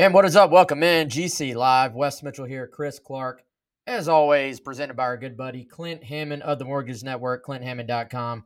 [0.00, 0.50] And what is up?
[0.50, 1.92] Welcome in GC Live.
[1.92, 3.42] Wes Mitchell here, Chris Clark.
[3.86, 8.44] As always, presented by our good buddy Clint Hammond of the Mortgage Network, clinthammond.com.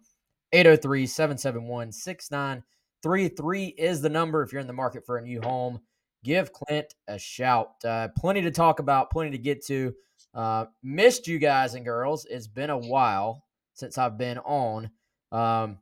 [0.53, 5.79] 803 771 6933 is the number if you're in the market for a new home.
[6.25, 7.75] Give Clint a shout.
[7.85, 9.95] Uh, plenty to talk about, plenty to get to.
[10.35, 12.27] Uh, missed you guys and girls.
[12.29, 14.91] It's been a while since I've been on.
[15.31, 15.79] Um,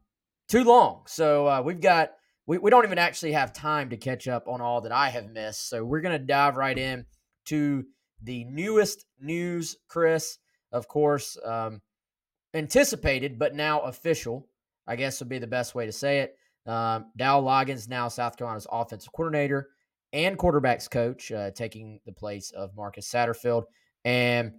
[0.51, 1.05] too long.
[1.07, 2.11] So uh, we've got
[2.47, 5.31] we, we don't even actually have time to catch up on all that I have
[5.31, 5.69] missed.
[5.69, 7.07] So we're going to dive right in
[7.47, 7.85] to
[8.23, 10.39] the newest news, Chris.
[10.73, 11.81] Of course, um,
[12.55, 14.49] anticipated, but now official,
[14.87, 16.37] I guess would be the best way to say it.
[16.67, 19.69] Um, Dow Loggains, now South Carolina's offensive coordinator
[20.13, 23.65] and quarterbacks coach, uh, taking the place of Marcus Satterfield.
[24.05, 24.53] And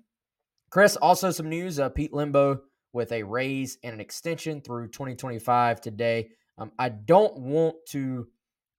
[0.70, 2.60] Chris, also some news uh, Pete Lembo
[2.94, 6.30] with a raise and an extension through 2025 today.
[6.58, 8.28] Um, I don't want to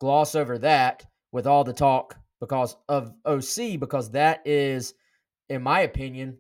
[0.01, 4.95] gloss over that with all the talk because of OC, because that is,
[5.49, 6.39] in my opinion,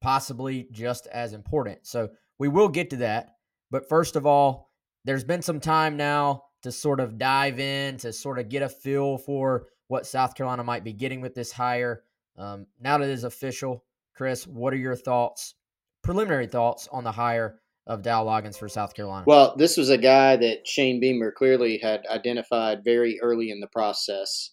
[0.00, 1.86] possibly just as important.
[1.86, 3.36] So we will get to that.
[3.70, 4.70] But first of all,
[5.04, 8.68] there's been some time now to sort of dive in, to sort of get a
[8.68, 12.02] feel for what South Carolina might be getting with this hire.
[12.36, 15.54] Um, now that it is official, Chris, what are your thoughts,
[16.02, 19.24] preliminary thoughts on the hire of Dow Loggains for South Carolina?
[19.26, 23.66] Well, this was a guy that Shane Beamer clearly had identified very early in the
[23.68, 24.52] process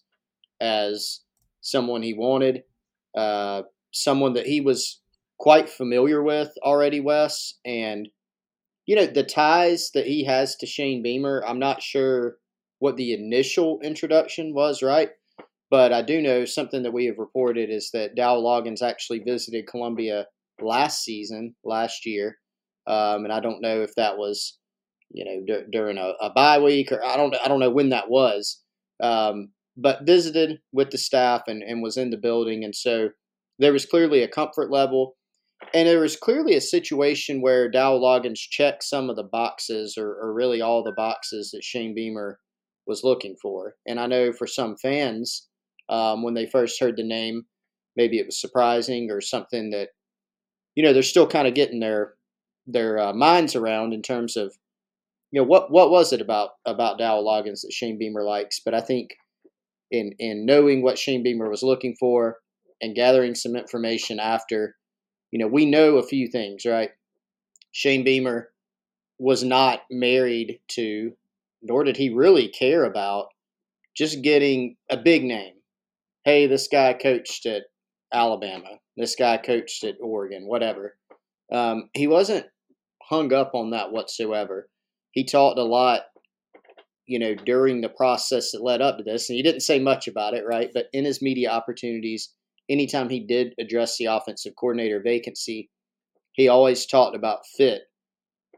[0.60, 1.20] as
[1.60, 2.62] someone he wanted,
[3.16, 3.62] uh,
[3.92, 5.02] someone that he was
[5.38, 7.54] quite familiar with already, Wes.
[7.64, 8.08] And,
[8.86, 12.38] you know, the ties that he has to Shane Beamer, I'm not sure
[12.78, 15.10] what the initial introduction was, right?
[15.68, 19.66] But I do know something that we have reported is that Dow Loggains actually visited
[19.66, 20.26] Columbia
[20.60, 22.38] last season, last year
[22.86, 24.58] um, and I don't know if that was,
[25.10, 27.90] you know, d- during a, a bye week or I don't I don't know when
[27.90, 28.62] that was.
[29.02, 33.10] Um, but visited with the staff and, and was in the building, and so
[33.58, 35.16] there was clearly a comfort level,
[35.74, 40.08] and there was clearly a situation where Dow Loggains checked some of the boxes, or,
[40.08, 42.38] or really all the boxes that Shane Beamer
[42.86, 43.74] was looking for.
[43.86, 45.48] And I know for some fans,
[45.88, 47.44] um, when they first heard the name,
[47.96, 49.88] maybe it was surprising or something that,
[50.74, 52.14] you know, they're still kind of getting their
[52.66, 54.56] their uh, minds around in terms of
[55.32, 58.60] you know what what was it about about Dow Loggains that Shane Beamer likes.
[58.64, 59.16] But I think
[59.90, 62.38] in in knowing what Shane Beamer was looking for
[62.80, 64.76] and gathering some information after,
[65.30, 66.90] you know, we know a few things, right?
[67.72, 68.50] Shane Beamer
[69.18, 71.12] was not married to,
[71.62, 73.28] nor did he really care about
[73.96, 75.54] just getting a big name.
[76.24, 77.62] Hey, this guy coached at
[78.12, 78.78] Alabama.
[78.96, 80.96] This guy coached at Oregon, whatever.
[81.52, 82.46] Um, he wasn't
[83.08, 84.68] hung up on that whatsoever.
[85.12, 86.02] He talked a lot,
[87.06, 90.08] you know, during the process that led up to this, and he didn't say much
[90.08, 90.70] about it, right?
[90.74, 92.32] But in his media opportunities,
[92.68, 95.70] anytime he did address the offensive coordinator vacancy,
[96.32, 97.82] he always talked about fit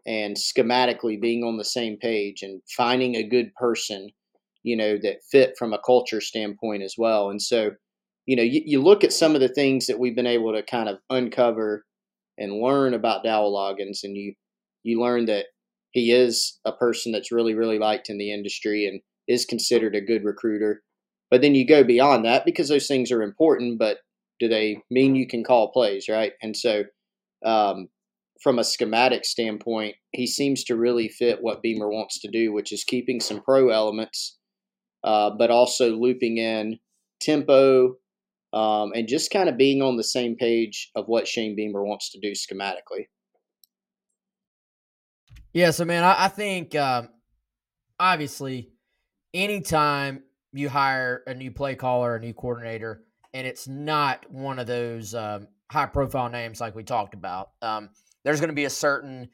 [0.06, 4.08] and schematically being on the same page and finding a good person,
[4.62, 7.30] you know, that fit from a culture standpoint as well.
[7.30, 7.72] And so,
[8.26, 10.62] you know, you, you look at some of the things that we've been able to
[10.62, 11.84] kind of uncover
[12.38, 14.34] and learn about Dow Loggains, and you
[14.82, 15.46] you learn that
[15.90, 20.00] he is a person that's really really liked in the industry and is considered a
[20.00, 20.82] good recruiter.
[21.30, 23.98] But then you go beyond that because those things are important, but
[24.40, 26.32] do they mean you can call plays, right?
[26.42, 26.84] And so,
[27.44, 27.88] um,
[28.42, 32.72] from a schematic standpoint, he seems to really fit what Beamer wants to do, which
[32.72, 34.38] is keeping some pro elements,
[35.02, 36.78] uh, but also looping in
[37.20, 37.96] tempo
[38.52, 42.10] um, and just kind of being on the same page of what Shane Beamer wants
[42.12, 43.06] to do schematically.
[45.52, 47.08] Yeah, so man, I, I think um,
[47.98, 48.70] obviously
[49.34, 50.22] anytime
[50.52, 53.02] you hire a new play caller, a new coordinator,
[53.34, 57.90] and it's not one of those um, high profile names like we talked about, um,
[58.24, 59.28] there's going to be a certain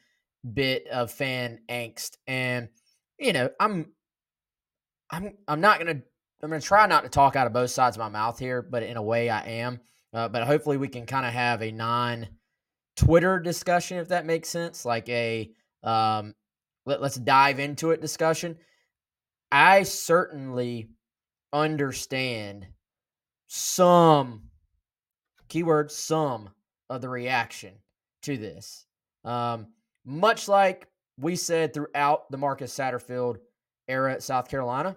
[0.53, 2.69] bit of fan angst, and
[3.17, 3.87] you know, I'm,
[5.09, 6.03] I'm, I'm not going to
[6.41, 8.61] I'm going to try not to talk out of both sides of my mouth here,
[8.61, 9.79] but in a way I am.
[10.13, 12.27] Uh, but hopefully we can kind of have a non
[12.95, 15.51] Twitter discussion, if that makes sense, like a
[15.83, 16.33] um,
[16.85, 18.57] let, let's dive into it discussion.
[19.51, 20.89] I certainly
[21.51, 22.67] understand
[23.47, 24.49] some
[25.47, 26.49] keyword some
[26.89, 27.73] of the reaction
[28.23, 28.85] to this.
[29.23, 29.67] Um,
[30.05, 30.87] much like
[31.17, 33.37] we said throughout the Marcus Satterfield
[33.87, 34.95] era at South Carolina,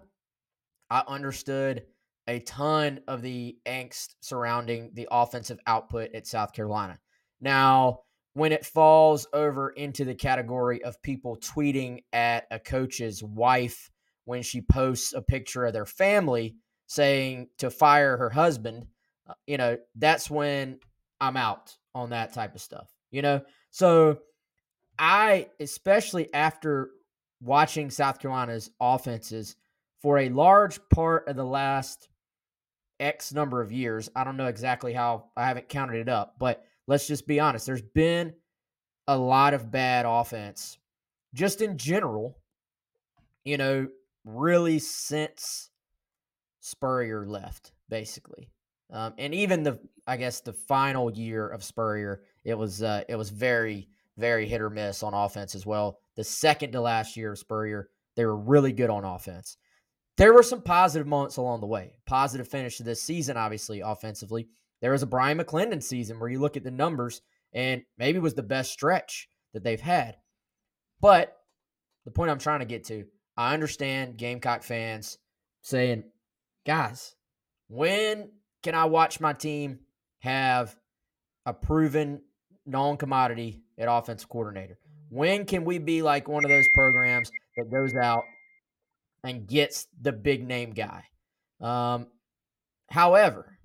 [0.91, 1.85] I understood
[2.27, 6.99] a ton of the angst surrounding the offensive output at South Carolina.
[7.41, 8.01] Now,
[8.35, 13.91] when it falls over into the category of people tweeting at a coach's wife
[14.27, 16.57] when she posts a picture of their family
[16.87, 18.87] saying to fire her husband,
[19.29, 20.79] uh, you know, that's when
[21.21, 23.41] I'm out on that type of stuff, you know?
[23.71, 24.19] So
[24.99, 26.91] I, especially after
[27.41, 29.57] watching South Carolina's offenses
[30.03, 32.09] for a large part of the last
[33.01, 36.65] X number of years, I don't know exactly how, I haven't counted it up, but
[36.87, 37.67] let's just be honest.
[37.67, 38.35] There's been
[39.07, 40.79] a lot of bad offense
[41.35, 42.39] just in general,
[43.45, 43.89] you know,
[44.25, 45.71] really since
[46.61, 48.51] Spurrier left, basically.
[48.91, 53.17] Um, and even the, I guess, the final year of Spurrier, it was uh, it
[53.17, 55.99] was very, very hit or miss on offense as well.
[56.17, 59.57] The second to last year of Spurrier, they were really good on offense.
[60.19, 61.93] There were some positive moments along the way.
[62.05, 64.49] Positive finish to this season, obviously, offensively.
[64.81, 67.23] There was a Bryan McClendon season where you look at the numbers
[67.53, 70.17] and maybe was the best stretch that they've had.
[71.01, 71.37] But
[72.05, 73.05] the point I'm trying to get to,
[73.37, 75.19] I understand Gamecock fans
[75.63, 76.03] saying,
[76.67, 77.15] guys,
[77.69, 78.33] when
[78.65, 79.79] can I watch my team
[80.19, 80.75] have
[81.47, 82.23] a proven
[82.67, 84.79] non commodity at offensive coordinator?
[85.11, 88.25] When can we be like one of those programs that goes out
[89.25, 91.05] and gets the big name guy?
[91.61, 92.07] Um,
[92.91, 93.59] however,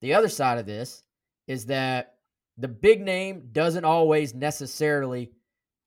[0.00, 1.02] the other side of this
[1.46, 2.14] is that
[2.58, 5.32] the big name doesn't always necessarily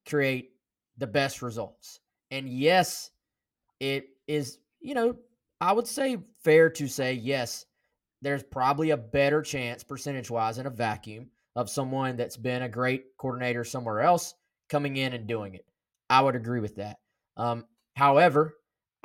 [0.07, 0.51] create
[0.97, 1.99] the best results.
[2.31, 3.11] And yes,
[3.79, 5.15] it is, you know,
[5.61, 7.65] I would say fair to say, yes,
[8.21, 12.69] there's probably a better chance, percentage wise, in a vacuum of someone that's been a
[12.69, 14.33] great coordinator somewhere else
[14.69, 15.65] coming in and doing it.
[16.09, 16.97] I would agree with that.
[17.37, 17.65] Um,
[17.95, 18.55] however,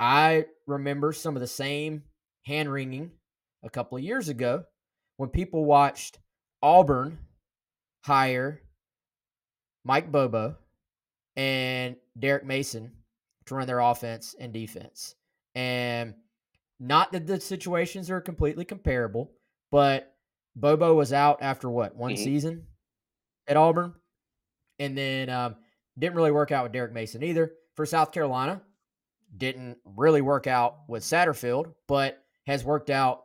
[0.01, 2.01] I remember some of the same
[2.47, 3.11] hand wringing
[3.63, 4.63] a couple of years ago
[5.17, 6.17] when people watched
[6.63, 7.19] Auburn
[8.03, 8.63] hire
[9.85, 10.55] Mike Bobo
[11.35, 12.91] and Derek Mason
[13.45, 15.13] to run their offense and defense.
[15.53, 16.15] And
[16.79, 19.31] not that the situations are completely comparable,
[19.71, 20.15] but
[20.55, 22.23] Bobo was out after what, one mm-hmm.
[22.23, 22.65] season
[23.47, 23.93] at Auburn?
[24.79, 25.57] And then um,
[25.99, 27.51] didn't really work out with Derek Mason either.
[27.75, 28.63] For South Carolina,
[29.35, 33.23] didn't really work out with Satterfield, but has worked out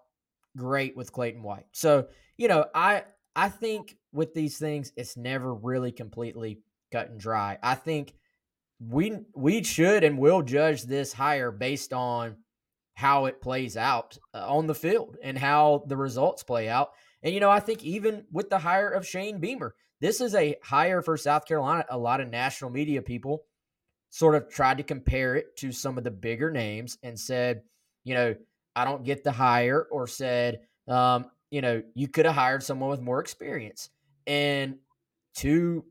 [0.56, 1.66] great with Clayton White.
[1.72, 3.04] So, you know, I
[3.34, 6.60] I think with these things, it's never really completely
[6.92, 7.58] cut and dry.
[7.62, 8.14] I think
[8.78, 12.36] we we should and will judge this hire based on
[12.94, 16.92] how it plays out uh, on the field and how the results play out.
[17.22, 20.56] And you know, I think even with the hire of Shane Beamer, this is a
[20.62, 21.84] hire for South Carolina.
[21.90, 23.44] A lot of national media people
[24.16, 27.60] sort of tried to compare it to some of the bigger names and said,
[28.02, 28.34] you know,
[28.74, 32.88] I don't get the hire, or said, um, you know, you could have hired someone
[32.88, 33.90] with more experience.
[34.26, 34.76] And
[35.34, 35.84] to,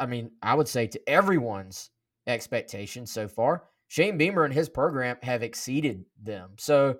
[0.00, 1.90] I mean, I would say to everyone's
[2.26, 6.50] expectations so far, Shane Beamer and his program have exceeded them.
[6.58, 6.98] So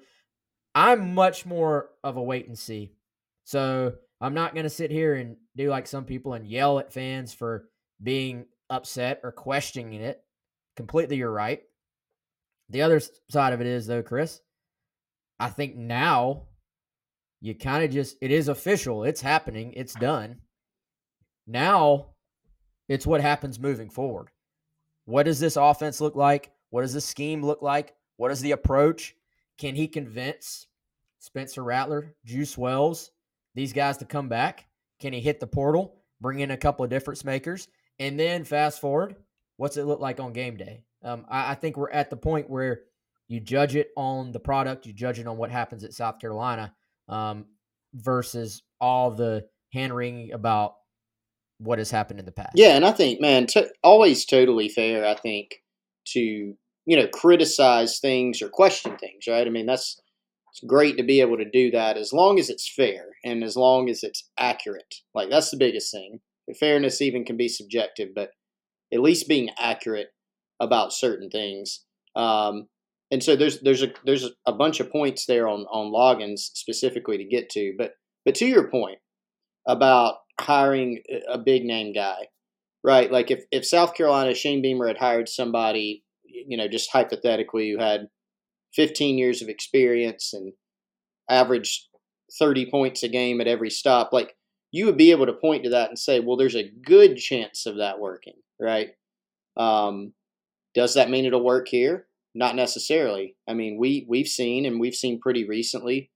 [0.76, 2.92] I'm much more of a wait and see.
[3.42, 6.92] So I'm not going to sit here and do like some people and yell at
[6.92, 7.64] fans for
[8.00, 10.22] being upset or questioning it.
[10.76, 11.62] Completely, you're right.
[12.68, 14.40] The other side of it is, though, Chris,
[15.38, 16.42] I think now
[17.40, 19.04] you kind of just, it is official.
[19.04, 19.72] It's happening.
[19.74, 20.40] It's done.
[21.46, 22.08] Now
[22.88, 24.28] it's what happens moving forward.
[25.04, 26.50] What does this offense look like?
[26.70, 27.94] What does the scheme look like?
[28.16, 29.14] What is the approach?
[29.58, 30.66] Can he convince
[31.18, 33.10] Spencer Rattler, Juice Wells,
[33.54, 34.66] these guys to come back?
[35.00, 37.68] Can he hit the portal, bring in a couple of difference makers?
[37.98, 39.16] And then fast forward,
[39.56, 40.82] what's it look like on game day?
[41.02, 42.82] Um, I, I think we're at the point where
[43.28, 46.74] you judge it on the product, you judge it on what happens at South Carolina
[47.08, 47.46] um,
[47.94, 50.74] versus all the hand wringing about
[51.58, 52.52] what has happened in the past.
[52.54, 53.46] Yeah, and I think, man,
[53.82, 55.06] always totally fair.
[55.06, 55.62] I think
[56.08, 59.46] to you know, criticize things or question things, right?
[59.46, 60.00] I mean, that's
[60.52, 63.56] it's great to be able to do that as long as it's fair and as
[63.56, 64.94] long as it's accurate.
[65.12, 66.20] Like that's the biggest thing.
[66.58, 68.30] Fairness even can be subjective, but
[68.92, 70.08] at least being accurate
[70.60, 71.84] about certain things.
[72.14, 72.68] Um,
[73.10, 77.18] and so there's there's a there's a bunch of points there on on Loggains specifically
[77.18, 77.92] to get to, but
[78.24, 78.98] but to your point
[79.68, 82.26] about hiring a big name guy,
[82.82, 83.10] right?
[83.10, 86.04] Like if if South Carolina Shane Beamer had hired somebody
[86.46, 88.08] you know, just hypothetically, who had
[88.74, 90.52] 15 years of experience and
[91.30, 91.88] averaged
[92.38, 94.35] 30 points a game at every stop, like
[94.76, 97.64] you would be able to point to that and say, well, there's a good chance
[97.64, 98.90] of that working, right?
[99.56, 100.12] Um,
[100.74, 102.08] does that mean it'll work here?
[102.34, 103.36] Not necessarily.
[103.48, 106.10] I mean, we we've seen and we've seen pretty recently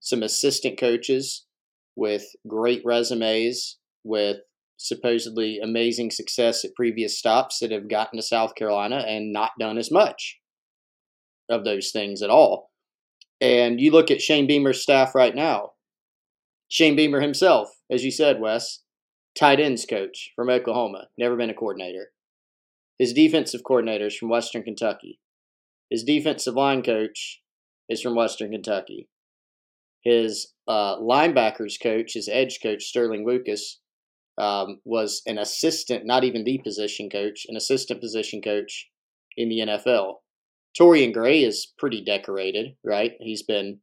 [0.00, 1.44] some assistant coaches
[1.94, 4.38] with great resumes with
[4.78, 9.76] supposedly amazing success at previous stops that have gotten to South Carolina and not done
[9.76, 10.38] as much
[11.50, 12.70] of those things at all.
[13.42, 15.72] And you look at Shane Beamer's staff right now.
[16.68, 18.80] Shane Beamer himself, as you said, Wes,
[19.38, 22.12] tight ends coach from Oklahoma, never been a coordinator.
[22.98, 25.20] His defensive coordinator is from Western Kentucky.
[25.90, 27.40] His defensive line coach
[27.88, 29.08] is from Western Kentucky.
[30.02, 33.80] His uh, linebackers coach, his edge coach, Sterling Lucas,
[34.38, 38.88] um, was an assistant, not even the position coach, an assistant position coach
[39.36, 40.16] in the NFL.
[40.78, 43.12] Torrian Gray is pretty decorated, right?
[43.20, 43.80] He's been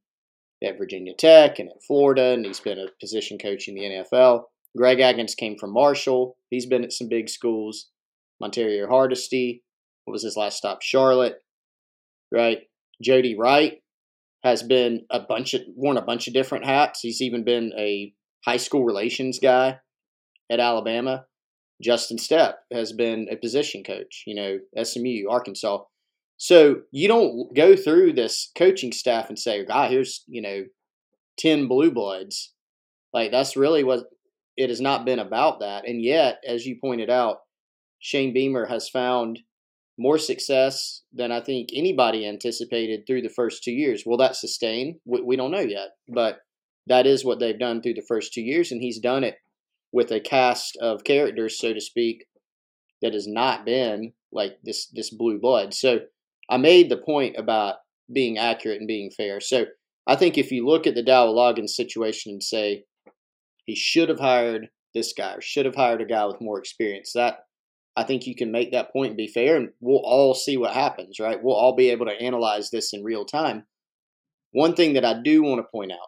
[0.64, 4.44] at Virginia Tech and at Florida, and he's been a position coach in the NFL.
[4.76, 6.38] Greg Adkins came from Marshall.
[6.50, 7.90] He's been at some big schools.
[8.42, 9.64] Montario Hardesty,
[10.06, 10.82] what was his last stop?
[10.82, 11.38] Charlotte,
[12.32, 12.60] right?
[13.02, 13.82] Jody Wright
[14.44, 17.02] has been a bunch of worn a bunch of different hats.
[17.02, 18.14] He's even been a
[18.46, 19.80] high school relations guy
[20.52, 21.26] at Alabama.
[21.82, 25.80] Justin Stepp has been a position coach, you know, SMU, Arkansas.
[26.38, 30.66] So you don't go through this coaching staff and say, "God, here's you know,
[31.38, 32.54] ten blue bloods."
[33.14, 34.06] Like that's really what
[34.56, 35.88] it has not been about that.
[35.88, 37.38] And yet, as you pointed out,
[38.00, 39.40] Shane Beamer has found
[39.98, 44.04] more success than I think anybody anticipated through the first two years.
[44.06, 45.00] Will that sustain?
[45.06, 46.40] We, we don't know yet, but
[46.86, 49.38] that is what they've done through the first two years, and he's done it
[49.92, 52.26] with a cast of characters, so to speak,
[53.02, 55.74] that has not been like this this blue blood.
[55.74, 56.02] So
[56.50, 57.76] I made the point about
[58.12, 59.40] being accurate and being fair.
[59.40, 59.66] So
[60.06, 62.86] I think if you look at the Dowell Loggains situation and say
[63.66, 67.12] he should have hired this guy or should have hired a guy with more experience,
[67.14, 67.40] that
[67.98, 70.72] I think you can make that point and be fair, and we'll all see what
[70.72, 71.42] happens, right?
[71.42, 73.66] We'll all be able to analyze this in real time.
[74.52, 76.08] One thing that I do want to point out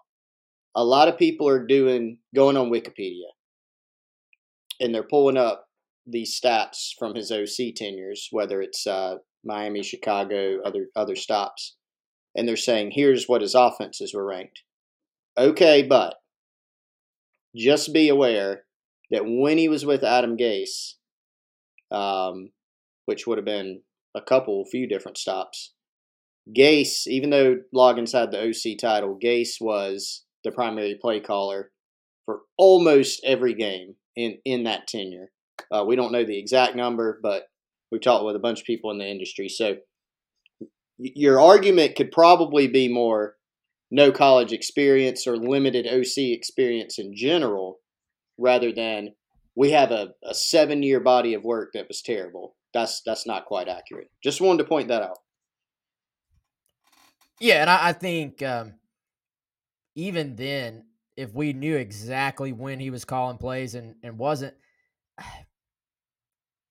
[0.75, 3.25] a lot of people are doing going on Wikipedia
[4.79, 5.65] and they're pulling up
[6.05, 11.75] these stats from his OC tenures, whether it's uh, Miami, Chicago, other other stops,
[12.35, 14.63] and they're saying here's what his offenses were ranked.
[15.37, 16.15] Okay, but
[17.55, 18.63] just be aware
[19.11, 20.93] that when he was with Adam Gase,
[21.91, 22.51] um,
[23.05, 23.81] which would have been
[24.15, 25.73] a couple, few different stops.
[26.55, 31.71] Gase, even though Loggains had the OC title, Gase was the primary play caller
[32.25, 35.31] for almost every game in, in that tenure.
[35.71, 37.43] Uh, we don't know the exact number, but
[37.91, 39.49] we've talked with a bunch of people in the industry.
[39.49, 39.77] So
[40.97, 43.35] your argument could probably be more
[43.91, 47.79] no college experience or limited OC experience in general
[48.37, 49.13] rather than
[49.55, 52.55] we have a, a seven year body of work that was terrible.
[52.73, 54.09] That's that's not quite accurate.
[54.23, 55.17] Just wanted to point that out.
[57.39, 58.73] Yeah, and I, I think um,
[59.95, 60.83] even then,
[61.15, 64.53] if we knew exactly when he was calling plays and, and wasn't,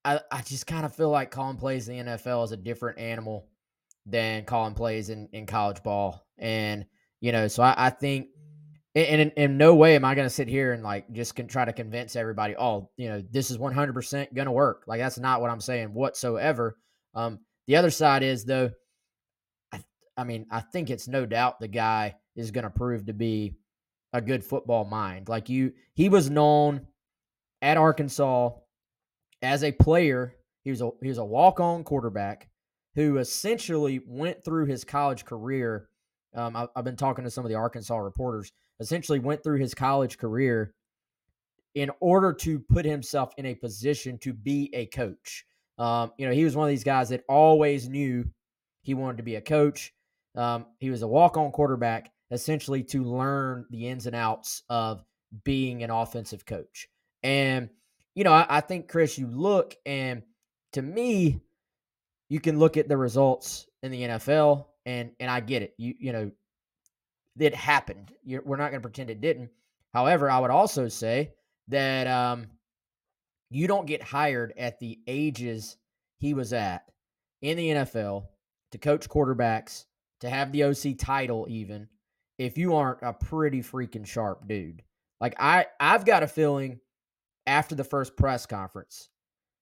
[0.09, 2.99] I, I just kind of feel like calling plays in the NFL is a different
[2.99, 3.47] animal
[4.07, 6.27] than calling plays in, in college ball.
[6.39, 6.87] And,
[7.21, 8.29] you know, so I, I think
[8.95, 11.47] and in, in, no way am I going to sit here and like just can
[11.47, 14.85] try to convince everybody, oh, you know, this is 100% going to work.
[14.87, 16.79] Like that's not what I'm saying whatsoever.
[17.15, 18.71] Um, the other side is though,
[19.73, 19.85] I,
[20.17, 23.57] I mean, I think it's no doubt the guy is going to prove to be
[24.15, 25.29] a good football mind.
[25.29, 26.87] Like you, he was known
[27.61, 28.53] at Arkansas
[29.43, 30.35] as a player.
[30.65, 32.49] He was a he was a walk on quarterback
[32.95, 35.89] who essentially went through his college career.
[36.35, 39.75] Um, I, I've been talking to some of the Arkansas reporters essentially went through his
[39.75, 40.75] college career
[41.75, 45.45] in order to put himself in a position to be a coach.
[45.79, 48.25] Um, you know, he was one of these guys that always knew
[48.83, 49.93] he wanted to be a coach.
[50.35, 55.05] Um, he was a walk on quarterback, essentially to learn the ins and outs of
[55.45, 56.89] being an offensive coach.
[57.23, 57.71] And,
[58.19, 60.25] you know, I, I think, Chris, you look and
[60.73, 61.41] to me,
[62.29, 65.75] you can look at the results in the NFL and and I get it.
[65.79, 66.33] You you know,
[67.39, 68.13] it happened.
[68.25, 69.51] You're, we're not going to pretend it didn't.
[69.95, 71.35] However, I would also say
[71.69, 72.49] that um,
[73.51, 75.77] you don't get hired at the ages
[76.19, 76.91] he was at
[77.41, 78.27] in the NFL
[78.73, 79.85] to coach quarterbacks,
[80.23, 81.87] to have the OC title, even
[82.37, 84.83] if you aren't a pretty freaking sharp dude.
[85.21, 86.81] Like I, I've got a feeling
[87.49, 89.09] after the first press conference,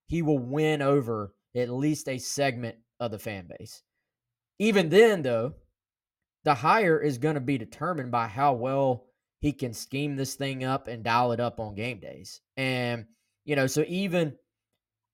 [0.06, 3.82] he will win over at least a segment of the fan base.
[4.58, 5.54] Even then, though,
[6.44, 9.06] the hire is going to be determined by how well
[9.40, 12.40] he can scheme this thing up and dial it up on game days.
[12.56, 13.06] And,
[13.44, 14.34] you know, so even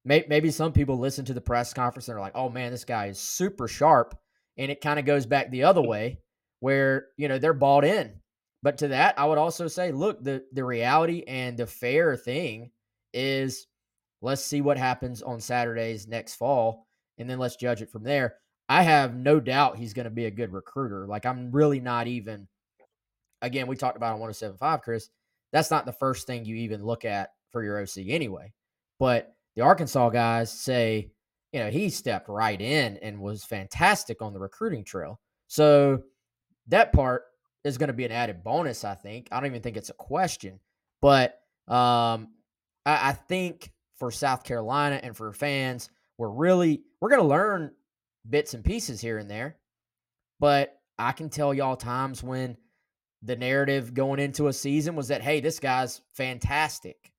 [0.04, 2.84] may, maybe some people listen to the press conference and are like, oh man, this
[2.84, 4.16] guy is super sharp.
[4.56, 6.20] And it kind of goes back the other way
[6.60, 8.20] where, you know, they're bought in.
[8.62, 12.70] But to that, I would also say, look, the, the reality and the fair thing
[13.12, 13.66] is
[14.20, 16.86] let's see what happens on Saturdays next fall,
[17.18, 18.36] and then let's judge it from there.
[18.68, 21.06] I have no doubt he's going to be a good recruiter.
[21.06, 22.46] Like, I'm really not even,
[23.42, 25.10] again, we talked about on 1075, Chris.
[25.52, 28.52] That's not the first thing you even look at for your OC anyway.
[28.98, 31.10] But the Arkansas guys say,
[31.52, 35.20] you know, he stepped right in and was fantastic on the recruiting trail.
[35.48, 36.02] So
[36.68, 37.24] that part
[37.64, 39.28] is going to be an added bonus, I think.
[39.30, 40.58] I don't even think it's a question.
[41.00, 42.28] But um,
[42.84, 47.72] I, I think for South Carolina and for fans, we're really we're going to learn
[48.28, 49.56] bits and pieces here and there.
[50.40, 52.56] But I can tell y'all times when
[53.22, 57.12] the narrative going into a season was that hey, this guy's fantastic.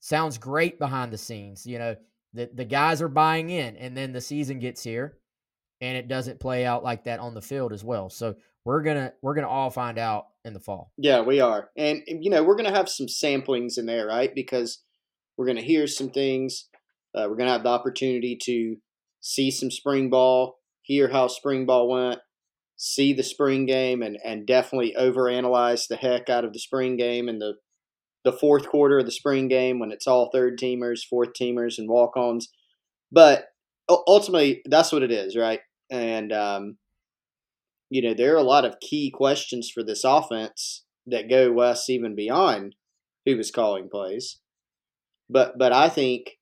[0.00, 1.96] Sounds great behind the scenes, you know.
[2.34, 5.18] The the guys are buying in and then the season gets here
[5.82, 8.08] and it doesn't play out like that on the field as well.
[8.08, 10.92] So we're gonna we're gonna all find out in the fall.
[10.96, 14.34] Yeah, we are, and you know we're gonna have some samplings in there, right?
[14.34, 14.82] Because
[15.36, 16.68] we're gonna hear some things.
[17.14, 18.76] Uh, we're gonna have the opportunity to
[19.20, 22.20] see some spring ball, hear how spring ball went,
[22.76, 27.28] see the spring game, and and definitely overanalyze the heck out of the spring game
[27.28, 27.54] and the
[28.24, 31.88] the fourth quarter of the spring game when it's all third teamers, fourth teamers, and
[31.88, 32.48] walk ons.
[33.10, 33.46] But
[33.88, 35.60] ultimately, that's what it is, right?
[35.90, 36.76] And um,
[37.92, 41.90] you know, there are a lot of key questions for this offense that go west
[41.90, 42.74] even beyond
[43.26, 44.38] who was calling plays.
[45.28, 46.38] But but I think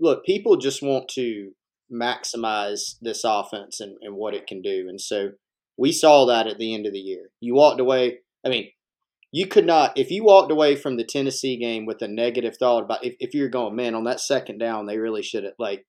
[0.00, 1.50] look, people just want to
[1.92, 4.86] maximize this offense and, and what it can do.
[4.88, 5.32] And so
[5.76, 7.28] we saw that at the end of the year.
[7.40, 8.70] You walked away I mean,
[9.32, 12.84] you could not if you walked away from the Tennessee game with a negative thought
[12.84, 15.84] about if, if you're going, man, on that second down, they really should have like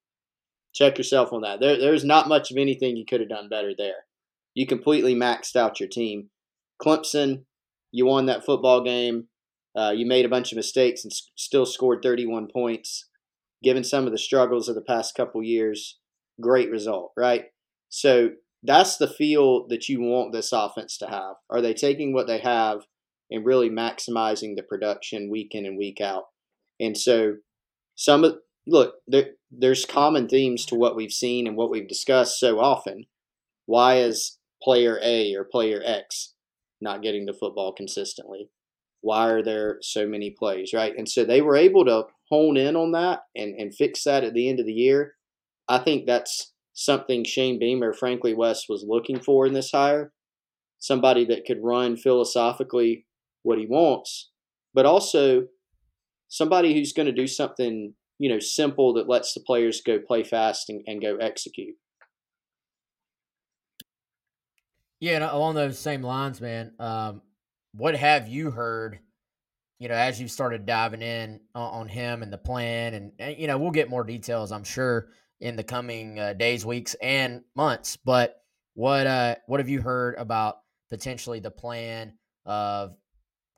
[0.76, 1.62] check yourself on that.
[1.62, 4.04] There there's not much of anything you could have done better there
[4.58, 6.32] you completely maxed out your team.
[6.82, 7.44] Clemson,
[7.92, 9.28] you won that football game.
[9.78, 13.08] Uh, you made a bunch of mistakes and s- still scored 31 points.
[13.64, 16.00] Given some of the struggles of the past couple years,
[16.42, 17.46] great result, right?
[17.90, 18.32] So
[18.64, 21.36] that's the feel that you want this offense to have.
[21.52, 22.80] Are they taking what they have
[23.30, 26.24] and really maximizing the production week in and week out?
[26.80, 27.36] And so
[27.94, 32.40] some of look, there, there's common themes to what we've seen and what we've discussed
[32.40, 33.06] so often.
[33.68, 36.34] Why is player A or player X
[36.82, 38.50] not getting the football consistently?
[39.02, 40.94] Why are there so many plays, right?
[40.98, 44.34] And so they were able to hone in on that and, and fix that at
[44.34, 45.14] the end of the year.
[45.70, 50.12] I think that's something Shane Beamer, frankly, Wes was looking for in this hire.
[50.80, 53.06] Somebody that could run philosophically
[53.44, 54.30] what he wants,
[54.74, 55.48] but also
[56.28, 60.24] somebody who's going to do something, you know, simple that lets the players go play
[60.24, 61.76] fast and, and go execute.
[65.00, 66.74] Yeah, along those same lines, man.
[66.80, 67.22] Um,
[67.74, 69.00] what have you heard?
[69.80, 73.38] You know, as you started diving in on, on him and the plan, and, and,
[73.38, 77.44] you know, we'll get more details, I'm sure, in the coming uh, days, weeks, and
[77.56, 77.96] months.
[77.96, 78.42] But
[78.74, 80.58] what uh, what have you heard about
[80.90, 82.14] potentially the plan
[82.46, 82.96] of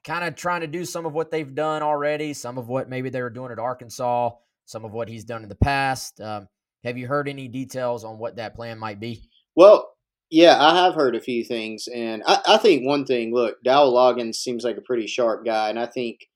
[0.03, 3.09] kind of trying to do some of what they've done already, some of what maybe
[3.09, 4.31] they were doing at Arkansas,
[4.65, 6.19] some of what he's done in the past?
[6.19, 6.49] Um,
[6.83, 9.29] have you heard any details on what that plan might be?
[9.55, 9.89] Well,
[10.29, 13.33] yeah, I have heard a few things, and I, I think one thing.
[13.33, 16.27] Look, Dowell Loggains seems like a pretty sharp guy, and I think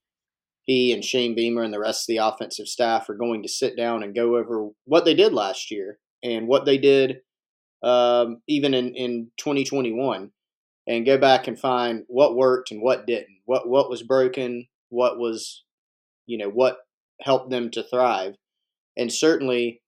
[0.63, 3.75] he and Shane Beamer and the rest of the offensive staff are going to sit
[3.77, 7.17] down and go over what they did last year and what they did
[7.83, 10.31] um, even in, in 2021
[10.87, 15.19] and go back and find what worked and what didn't, what what was broken, what
[15.19, 15.63] was,
[16.25, 16.77] you know, what
[17.21, 18.35] helped them to thrive,
[18.97, 19.81] and certainly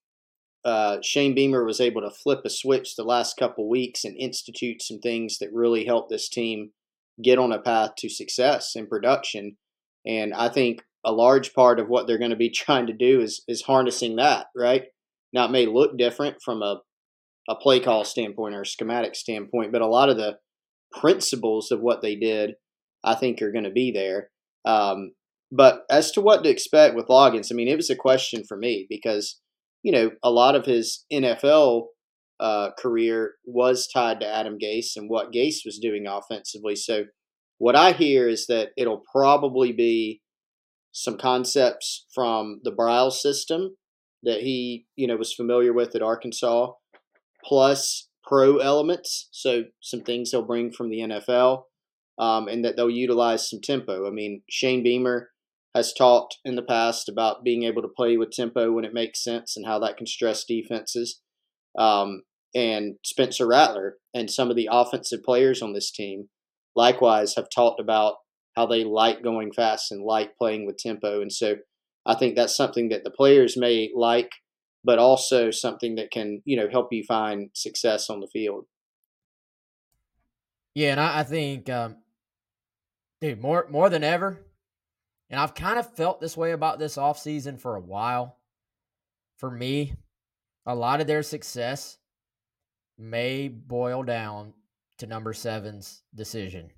[0.65, 4.81] uh, Shane Beamer was able to flip a switch the last couple weeks and institute
[4.81, 6.71] some things that really helped this team
[7.23, 9.57] get on a path to success in production.
[10.07, 13.21] And I think a large part of what they're going to be trying to do
[13.21, 14.85] is is harnessing that, right?
[15.31, 16.81] Now it may look different from a
[17.47, 20.37] a play call standpoint or schematic standpoint, but a lot of the
[20.91, 22.55] principles of what they did,
[23.03, 24.31] I think, are going to be there.
[24.65, 25.11] Um,
[25.51, 28.57] but as to what to expect with Loggains, I mean, it was a question for
[28.57, 29.39] me because
[29.85, 31.83] you know, a lot of his NFL
[32.39, 36.75] uh, career was tied to Adam Gase and what Gase was doing offensively.
[36.75, 37.03] So,
[37.59, 40.21] what I hear is that it'll probably be
[40.91, 43.77] some concepts from the Briles system
[44.23, 46.71] that he, you know, was familiar with at Arkansas,
[47.43, 49.29] plus pro elements.
[49.31, 51.61] So some things he'll bring from the NFL,
[52.17, 54.07] um, and that they'll utilize some tempo.
[54.07, 55.29] I mean, Shane Beamer
[55.75, 59.21] has talked in the past about being able to play with tempo when it makes
[59.21, 61.21] sense and how that can stress defenses.
[61.77, 62.21] Um,
[62.55, 66.29] and Spencer Rattler and some of the offensive players on this team
[66.75, 68.15] likewise have talked about
[68.55, 71.21] how they like going fast and like playing with tempo.
[71.21, 71.57] And so
[72.05, 74.29] I think that's something that the players may like,
[74.85, 78.65] but also something that can, you know, help you find success on the field.
[80.73, 81.97] Yeah, and I, I think, um,
[83.19, 84.44] dude, more more than ever,
[85.29, 88.37] and I've kind of felt this way about this offseason for a while.
[89.37, 89.93] For me,
[90.65, 91.97] a lot of their success
[92.97, 94.53] may boil down
[94.99, 96.69] to number seven's decision.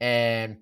[0.00, 0.58] And,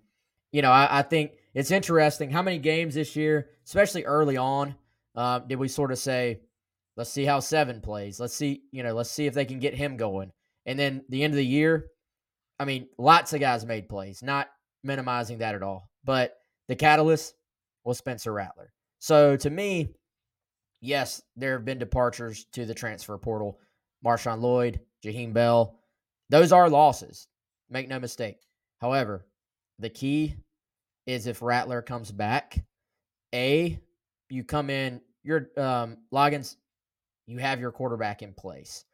[0.53, 4.75] you know, I, I think it's interesting how many games this year, especially early on,
[5.14, 6.40] uh, did we sort of say,
[6.97, 8.18] let's see how seven plays.
[8.20, 10.33] Let's see, you know, let's see if they can get him going.
[10.66, 11.88] And then the end of the year,
[12.59, 14.49] I mean, lots of guys made plays, not
[14.83, 15.90] minimizing that at all.
[16.05, 16.35] But
[16.68, 17.35] the catalyst
[17.85, 18.72] was Spencer Rattler.
[18.98, 19.90] So to me,
[20.81, 23.59] yes, there have been departures to the transfer portal.
[24.05, 25.79] Marshawn Lloyd, Jaheim Bell,
[26.31, 27.29] those are losses.
[27.70, 28.38] Make no mistake.
[28.81, 29.27] However,
[29.79, 30.35] the key
[31.07, 32.64] is if Rattler comes back,
[33.35, 33.79] A,
[34.31, 35.98] you come in, your um,
[37.27, 38.85] you have your quarterback in place.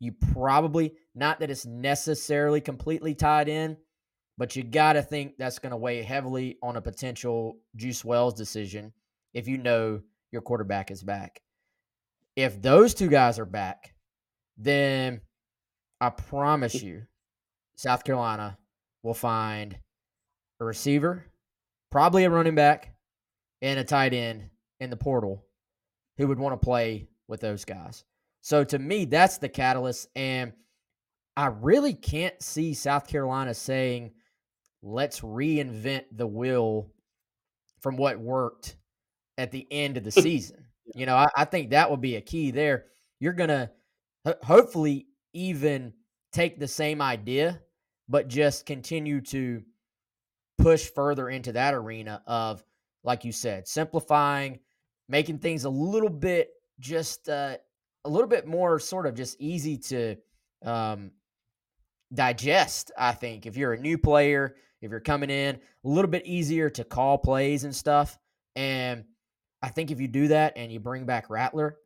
[0.00, 3.76] You probably, not that it's necessarily completely tied in,
[4.36, 8.34] but you got to think that's going to weigh heavily on a potential Juice Wells
[8.34, 8.92] decision
[9.32, 10.00] if you know
[10.32, 11.40] your quarterback is back.
[12.36, 13.94] If those two guys are back,
[14.56, 15.20] then
[16.00, 17.02] I promise you,
[17.76, 18.58] South Carolina
[19.02, 19.78] will find
[20.60, 21.24] a receiver,
[21.90, 22.94] probably a running back,
[23.62, 25.44] and a tight end in the portal
[26.16, 28.04] who would want to play with those guys.
[28.42, 30.08] So to me, that's the catalyst.
[30.14, 30.52] And
[31.36, 34.12] I really can't see South Carolina saying,
[34.84, 36.90] let's reinvent the wheel
[37.80, 38.76] from what worked
[39.38, 40.64] at the end of the season.
[40.94, 42.86] You know, I, I, think that would be a key there.
[43.18, 43.70] You're going to
[44.26, 45.94] ho- hopefully even
[46.32, 47.60] take the same idea,
[48.08, 49.62] but just continue to
[50.58, 52.62] push further into that arena of,
[53.02, 54.58] like you said, simplifying,
[55.08, 57.56] making things a little bit just uh,
[58.04, 60.16] a little bit more sort of just easy to
[60.64, 61.10] um,
[62.12, 62.90] digest.
[62.98, 66.70] I think if you're a new player, if you're coming in, a little bit easier
[66.70, 68.18] to call plays and stuff.
[68.54, 69.04] And
[69.62, 71.78] I think if you do that and you bring back Rattler,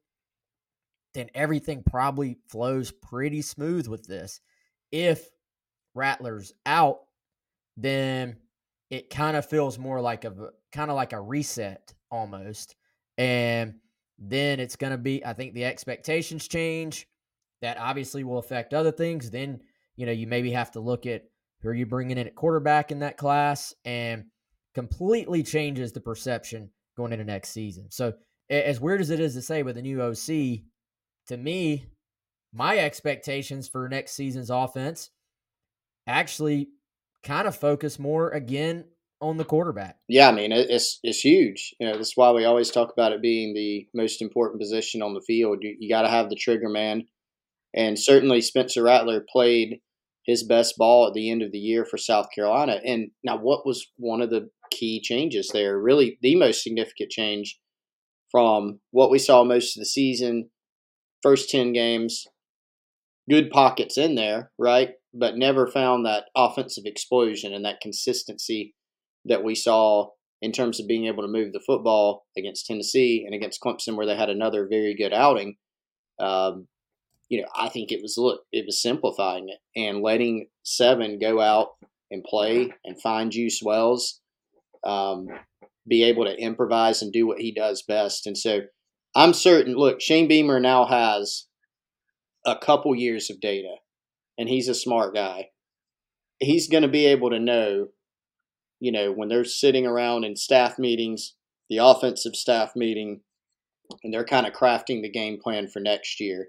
[1.14, 4.40] then everything probably flows pretty smooth with this.
[4.92, 5.28] If
[5.94, 7.00] Rattler's out,
[7.76, 8.36] then
[8.90, 10.34] it kind of feels more like a
[10.72, 12.76] kind of like a reset almost.
[13.16, 13.74] And
[14.18, 17.06] then it's going to be, I think the expectations change.
[17.60, 19.30] That obviously will affect other things.
[19.30, 19.60] Then,
[19.96, 21.24] you know, you maybe have to look at
[21.62, 24.24] who are you bringing in at quarterback in that class and
[24.74, 27.86] completely changes the perception going into next season.
[27.90, 28.14] So,
[28.50, 30.62] as weird as it is to say with a new OC,
[31.26, 31.86] to me,
[32.52, 35.10] my expectations for next season's offense
[36.06, 36.68] actually
[37.22, 38.84] kind of focus more again
[39.20, 39.96] on the quarterback.
[40.08, 41.74] Yeah, I mean it's it's huge.
[41.78, 45.14] You know, that's why we always talk about it being the most important position on
[45.14, 45.58] the field.
[45.60, 47.04] You, you got to have the trigger man,
[47.74, 49.80] and certainly Spencer Rattler played
[50.28, 52.80] his best ball at the end of the year for South Carolina.
[52.84, 55.80] And now, what was one of the key changes there?
[55.80, 57.58] Really, the most significant change
[58.30, 60.50] from what we saw most of the season,
[61.22, 62.26] first 10 games,
[63.30, 64.90] good pockets in there, right?
[65.14, 68.74] But never found that offensive explosion and that consistency
[69.24, 70.10] that we saw
[70.42, 74.06] in terms of being able to move the football against Tennessee and against Clemson, where
[74.06, 75.56] they had another very good outing.
[76.20, 76.68] Um,
[77.28, 81.40] you know, I think it was look, it was simplifying it and letting seven go
[81.40, 81.76] out
[82.10, 84.20] and play and find Juice Wells,
[84.84, 85.28] um,
[85.86, 88.26] be able to improvise and do what he does best.
[88.26, 88.62] And so
[89.14, 89.74] I'm certain.
[89.74, 91.46] Look, Shane Beamer now has
[92.46, 93.76] a couple years of data,
[94.38, 95.48] and he's a smart guy.
[96.40, 97.88] He's going to be able to know,
[98.80, 101.34] you know, when they're sitting around in staff meetings,
[101.68, 103.20] the offensive staff meeting,
[104.02, 106.48] and they're kind of crafting the game plan for next year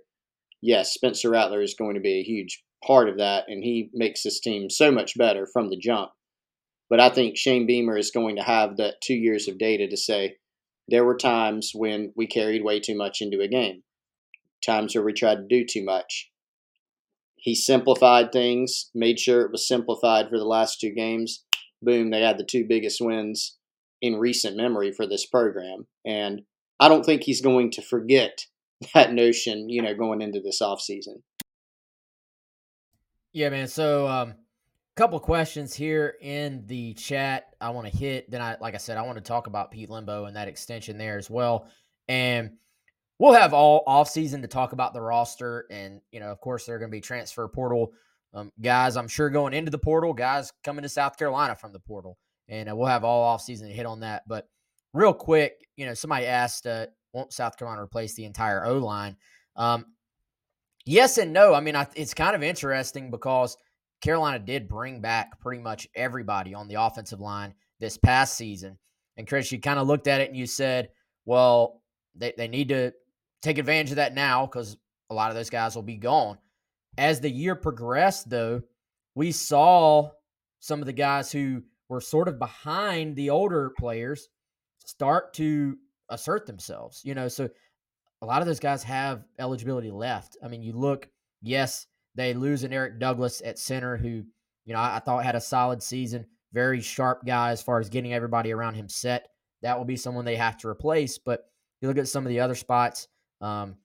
[0.61, 4.23] yes, Spencer Rattler is going to be a huge part of that, and he makes
[4.23, 6.11] this team so much better from the jump.
[6.89, 9.97] But I think Shane Beamer is going to have that two years of data to
[9.97, 10.37] say
[10.87, 13.83] there were times when we carried way too much into a game,
[14.65, 16.31] times where we tried to do too much.
[17.35, 21.45] He simplified things, made sure it was simplified for the last two games.
[21.81, 23.57] Boom, they had the two biggest wins
[24.01, 25.87] in recent memory for this program.
[26.05, 26.41] And
[26.79, 28.45] I don't think he's going to forget
[28.93, 31.21] that notion, you know, going into this offseason.
[33.33, 33.67] Yeah, man.
[33.67, 34.35] So, um,
[34.95, 38.29] couple questions here in the chat I want to hit.
[38.29, 40.97] Then I, like I said, I want to talk about Pete Lembo and that extension
[40.97, 41.69] there as well.
[42.09, 42.51] And
[43.17, 45.67] we'll have all off season to talk about the roster.
[45.71, 47.93] And, you know, of course, there are going to be transfer portal
[48.33, 51.79] um, guys, I'm sure, going into the portal, guys coming to South Carolina from the
[51.79, 52.17] portal.
[52.47, 54.23] And uh, we'll have all off season to hit on that.
[54.27, 54.47] But
[54.93, 59.15] real quick, you know, somebody asked, uh, won't South Carolina replace the entire O line?
[59.55, 59.85] Um,
[60.85, 61.53] yes and no.
[61.53, 63.57] I mean, I, it's kind of interesting because
[64.01, 68.77] Carolina did bring back pretty much everybody on the offensive line this past season.
[69.17, 70.89] And Chris, you kind of looked at it and you said,
[71.25, 71.81] well,
[72.15, 72.93] they, they need to
[73.41, 74.77] take advantage of that now because
[75.09, 76.37] a lot of those guys will be gone.
[76.97, 78.61] As the year progressed, though,
[79.15, 80.11] we saw
[80.59, 84.29] some of the guys who were sort of behind the older players
[84.85, 85.77] start to
[86.09, 87.01] assert themselves.
[87.03, 87.49] You know, so
[88.21, 90.37] a lot of those guys have eligibility left.
[90.43, 91.09] I mean, you look,
[91.41, 94.23] yes, they lose an Eric Douglas at center, who,
[94.65, 97.89] you know, I, I thought had a solid season, very sharp guy as far as
[97.89, 99.29] getting everybody around him set.
[99.61, 101.17] That will be someone they have to replace.
[101.17, 101.45] But
[101.81, 103.07] you look at some of the other spots,
[103.41, 103.77] um,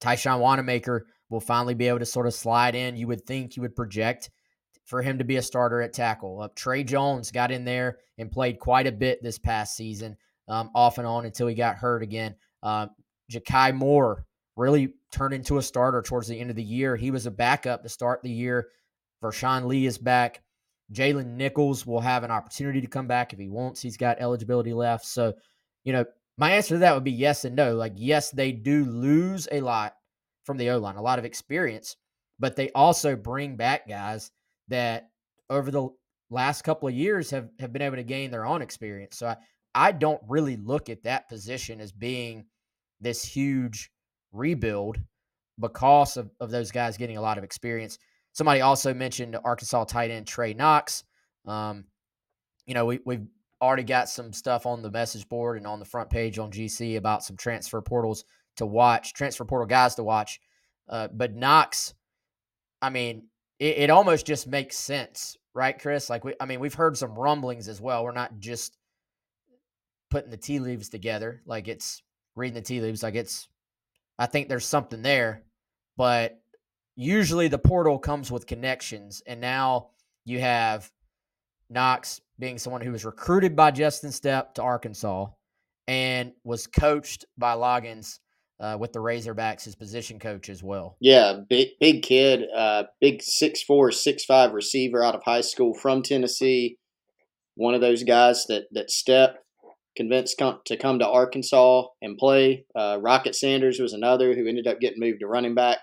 [0.00, 2.96] Tyshawn Wannamaker will finally be able to sort of slide in.
[2.96, 4.30] You would think you would project
[4.84, 6.40] for him to be a starter at tackle.
[6.40, 10.16] Uh, Trey Jones got in there and played quite a bit this past season,
[10.48, 12.34] um, off and on until he got hurt again.
[12.62, 12.86] Uh,
[13.30, 14.24] Ja'Kai Moore
[14.56, 16.96] really turned into a starter towards the end of the year.
[16.96, 18.68] He was a backup to start the year.
[19.22, 20.42] Vershon Lee is back.
[20.92, 23.82] Jalen Nichols will have an opportunity to come back if he wants.
[23.82, 25.04] He's got eligibility left.
[25.04, 25.34] So,
[25.84, 26.04] you know,
[26.38, 27.74] my answer to that would be yes and no.
[27.74, 29.96] Like, yes, they do lose a lot
[30.44, 31.96] from the O line, a lot of experience,
[32.38, 34.30] but they also bring back guys
[34.68, 35.10] that
[35.50, 35.88] over the
[36.30, 39.16] last couple of years have, have been able to gain their own experience.
[39.16, 39.36] So I,
[39.76, 42.46] I don't really look at that position as being
[43.00, 43.90] this huge
[44.32, 44.98] rebuild
[45.60, 47.98] because of, of those guys getting a lot of experience.
[48.32, 51.04] Somebody also mentioned Arkansas tight end Trey Knox.
[51.46, 51.84] Um,
[52.66, 53.26] you know, we, we've
[53.60, 56.96] already got some stuff on the message board and on the front page on GC
[56.96, 58.24] about some transfer portals
[58.56, 60.40] to watch, transfer portal guys to watch.
[60.88, 61.92] Uh, but Knox,
[62.80, 66.08] I mean, it, it, almost just makes sense, right, Chris?
[66.08, 68.04] Like we, I mean, we've heard some rumblings as well.
[68.04, 68.76] We're not just
[70.10, 71.42] putting the tea leaves together.
[71.46, 72.02] Like it's
[72.34, 73.02] reading the tea leaves.
[73.02, 73.48] Like it's,
[74.18, 75.42] I think there's something there,
[75.96, 76.40] but
[76.96, 79.90] usually the portal comes with connections, and now
[80.24, 80.90] you have
[81.68, 85.26] Knox being someone who was recruited by Justin Stepp to Arkansas
[85.86, 88.18] and was coached by Loggains
[88.58, 90.96] uh, with the Razorbacks, his position coach as well.
[91.00, 95.74] Yeah, big big kid, uh, big six four, six five receiver out of high school
[95.74, 96.78] from Tennessee.
[97.54, 99.34] One of those guys that that Stepp
[99.96, 102.64] convinced to come to Arkansas and play.
[102.74, 105.78] Uh, Rocket Sanders was another who ended up getting moved to running back,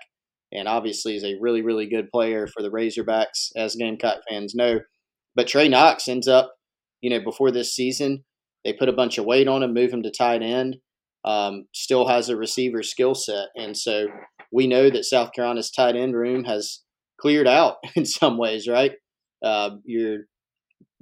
[0.52, 4.80] and obviously is a really really good player for the Razorbacks, as Gamecock fans know.
[5.34, 6.54] But Trey Knox ends up,
[7.00, 8.24] you know, before this season,
[8.64, 10.76] they put a bunch of weight on him, move him to tight end
[11.24, 13.48] um, still has a receiver skill set.
[13.56, 14.06] And so
[14.52, 16.80] we know that South Carolina's tight end room has
[17.20, 18.92] cleared out in some ways, right?
[19.42, 20.20] Uh, you're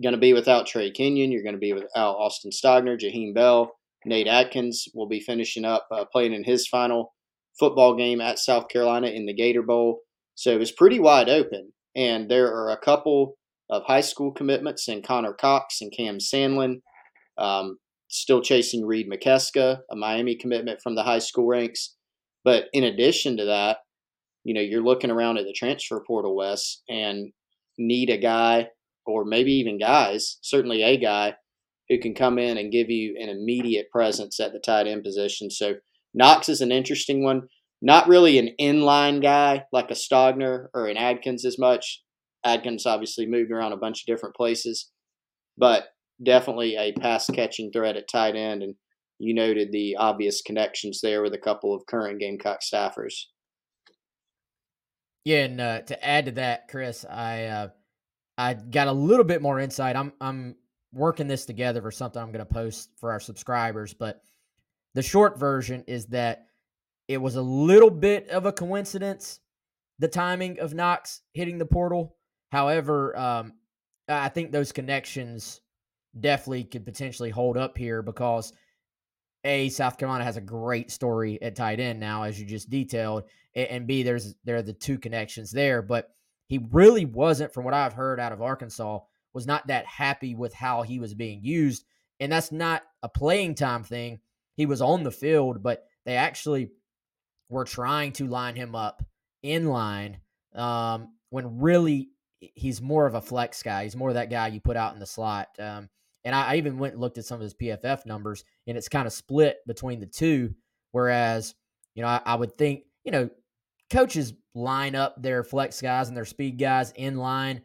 [0.03, 1.33] going to be without Trey Kenyon.
[1.33, 3.73] You're going to be without Austin Stogner, Jaheim Bell.
[4.05, 7.15] Nate Adkins will be finishing up uh, playing in his final
[7.59, 10.01] football game at South Carolina in the Gator Bowl.
[10.35, 11.73] So it was pretty wide open.
[11.95, 13.37] And there are a couple
[13.71, 16.81] of high school commitments in Connor Cox and Cam Sandlin.
[17.39, 21.97] Um, still chasing Reid Mikeska, a Miami commitment from the high school ranks.
[22.45, 23.79] But in addition to that,
[24.45, 27.33] you know, you're looking around at the transfer portal, Wes, and
[27.79, 28.69] need a guy
[29.07, 31.35] or maybe even guys, certainly a guy
[31.89, 35.51] who can come in and give you an immediate presence at the tight end position.
[35.51, 35.75] So
[36.15, 37.49] Knox is an interesting one.
[37.81, 42.03] Not really an inline guy like a Stogner or an Adkins as much.
[42.45, 44.91] Adkins obviously moved around a bunch of different places,
[45.57, 45.89] but
[46.23, 48.75] definitely a pass catching threat at tight end, and
[49.19, 53.15] you noted the obvious connections there with a couple of current Gamecock staffers.
[55.25, 57.69] Yeah, and uh, to add to that, Chris, I uh,
[58.39, 59.97] I got a little bit more insight.
[59.97, 60.57] I'm I'm
[60.93, 64.23] working this together for something I'm going to post for our subscribers, but
[64.95, 66.47] the short version is that
[67.09, 69.41] it was a little bit of a coincidence
[69.99, 72.17] the timing of Knox hitting the portal.
[72.51, 73.53] However, um,
[74.09, 75.61] I think those connections
[76.19, 78.53] definitely could potentially hold up here because
[79.45, 83.25] a South Carolina has a great story at tight end now, as you just detailed,
[83.55, 86.11] and B there's there are the two connections there, but
[86.53, 88.99] he really wasn't, from what I've heard out of Arkansas,
[89.33, 91.87] was not that happy with how he was being used,
[92.21, 94.21] and that's not a playing time thing.
[94.55, 96.69] He was on the field, but they actually
[97.49, 99.03] were trying to line him up
[99.43, 100.19] in line
[100.55, 103.85] um, when really he's more of a flex guy.
[103.85, 105.49] He's more of that guy you put out in the slot.
[105.59, 105.89] Um,
[106.23, 108.91] and I, I, even went and looked at some of his PFF numbers, and it's
[108.91, 110.55] kind of split between the two.
[110.91, 111.55] Whereas,
[111.95, 113.31] you know, I, I would think, you know,
[113.93, 117.63] coaches line up their flex guys and their speed guys in line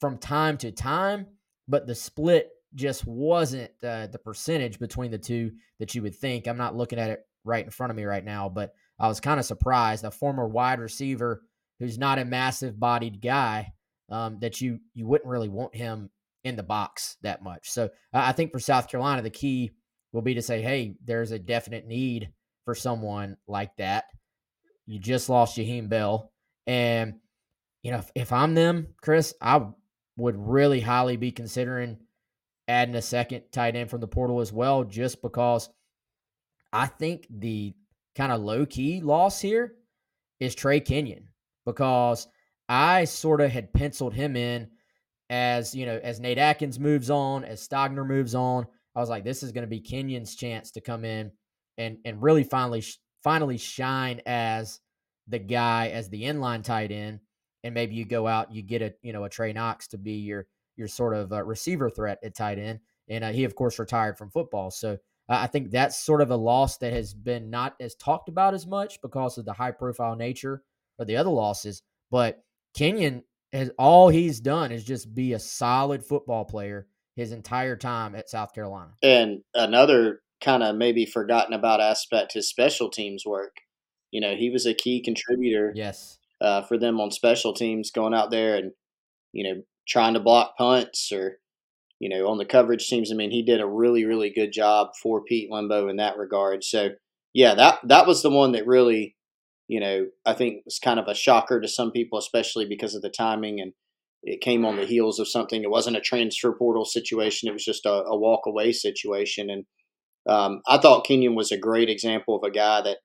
[0.00, 1.26] from time to time,
[1.68, 6.46] but the split just wasn't uh, the percentage between the two that you would think.
[6.46, 9.20] I'm not looking at it right in front of me right now, but I was
[9.20, 10.04] kind of surprised.
[10.04, 11.42] A former wide receiver
[11.78, 13.72] who's not a massive bodied guy
[14.10, 16.10] um, that you you wouldn't really want him
[16.44, 17.70] in the box that much.
[17.70, 19.72] So I think for South Carolina, the key
[20.12, 22.30] will be to say, hey, there's a definite need
[22.64, 24.04] for someone like that.
[24.90, 26.32] You just lost Jaheim Bell.
[26.66, 27.14] And,
[27.84, 29.64] you know, if, if I'm them, Chris, I
[30.16, 31.96] would really highly be considering
[32.66, 35.68] adding a second tight end from the portal as well, just because
[36.72, 37.72] I think the
[38.16, 39.74] kind of low key loss here
[40.40, 41.28] is Trey Kenyon
[41.64, 42.26] because
[42.68, 44.70] I sort of had penciled him in
[45.28, 48.66] as, you know, as Nate Adkins moves on, as Stogner moves on.
[48.96, 51.30] I was like, this is going to be Kenyon's chance to come in
[51.78, 52.82] and and really finally
[53.22, 54.80] finally shine as
[55.28, 57.20] the guy as the inline tight end,
[57.62, 60.14] and maybe you go out you get a you know a Trey Knox to be
[60.14, 63.78] your your sort of uh, receiver threat at tight end, and uh, he of course
[63.78, 64.98] retired from football, so
[65.30, 68.66] I think that's sort of a loss that has been not as talked about as
[68.66, 70.62] much because of the high profile nature
[70.98, 71.82] of the other losses.
[72.10, 72.42] But
[72.74, 78.16] Kenyon has all he's done is just be a solid football player his entire time
[78.16, 78.90] at South Carolina.
[79.04, 83.56] And another kind of maybe forgotten about aspect his special teams work.
[84.10, 85.72] You know, he was a key contributor.
[85.74, 86.18] Yes.
[86.40, 88.72] Uh, for them on special teams, going out there and
[89.32, 91.38] you know trying to block punts or
[92.00, 93.12] you know, on the coverage teams.
[93.12, 96.64] I mean, he did a really, really good job for Pete Lembo in that regard.
[96.64, 96.90] So,
[97.34, 99.16] yeah, that that was the one that really,
[99.68, 103.02] you know, I think was kind of a shocker to some people, especially because of
[103.02, 103.74] the timing and
[104.22, 105.62] it came on the heels of something.
[105.62, 109.48] It wasn't a transfer portal situation; it was just a, a walk away situation.
[109.50, 109.64] And
[110.28, 112.98] um, I thought Kenyon was a great example of a guy that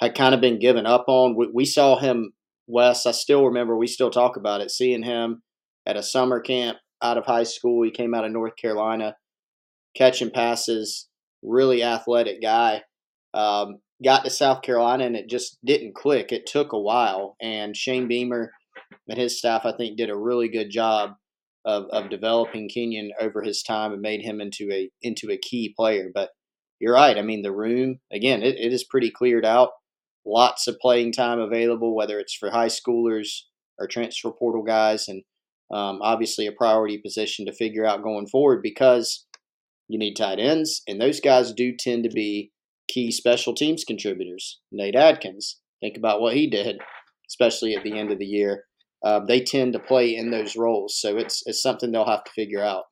[0.00, 1.36] had kind of been given up on.
[1.36, 2.32] We, we saw him,
[2.66, 3.06] Wes.
[3.06, 3.76] I still remember.
[3.76, 4.70] We still talk about it.
[4.70, 5.42] Seeing him
[5.86, 7.82] at a summer camp out of high school.
[7.82, 9.16] He came out of North Carolina,
[9.96, 11.08] catching passes,
[11.42, 12.82] really athletic guy.
[13.34, 16.32] Um, got to South Carolina and it just didn't click.
[16.32, 18.52] It took a while, and Shane Beamer
[19.08, 21.12] and his staff, I think, did a really good job
[21.64, 25.74] of, of developing Kenyon over his time and made him into a into a key
[25.76, 26.10] player.
[26.14, 26.30] But
[26.80, 27.18] you're right.
[27.18, 29.70] I mean, the room again, it, it is pretty cleared out.
[30.24, 33.28] Lots of playing time available, whether it's for high schoolers
[33.78, 35.22] or transfer portal guys, and
[35.70, 39.26] um, obviously a priority position to figure out going forward because
[39.88, 42.52] you need tight ends, and those guys do tend to be
[42.88, 44.60] key special teams contributors.
[44.70, 46.80] Nate Adkins, think about what he did,
[47.28, 48.64] especially at the end of the year.
[49.04, 52.32] Uh, they tend to play in those roles, so it's it's something they'll have to
[52.32, 52.84] figure out.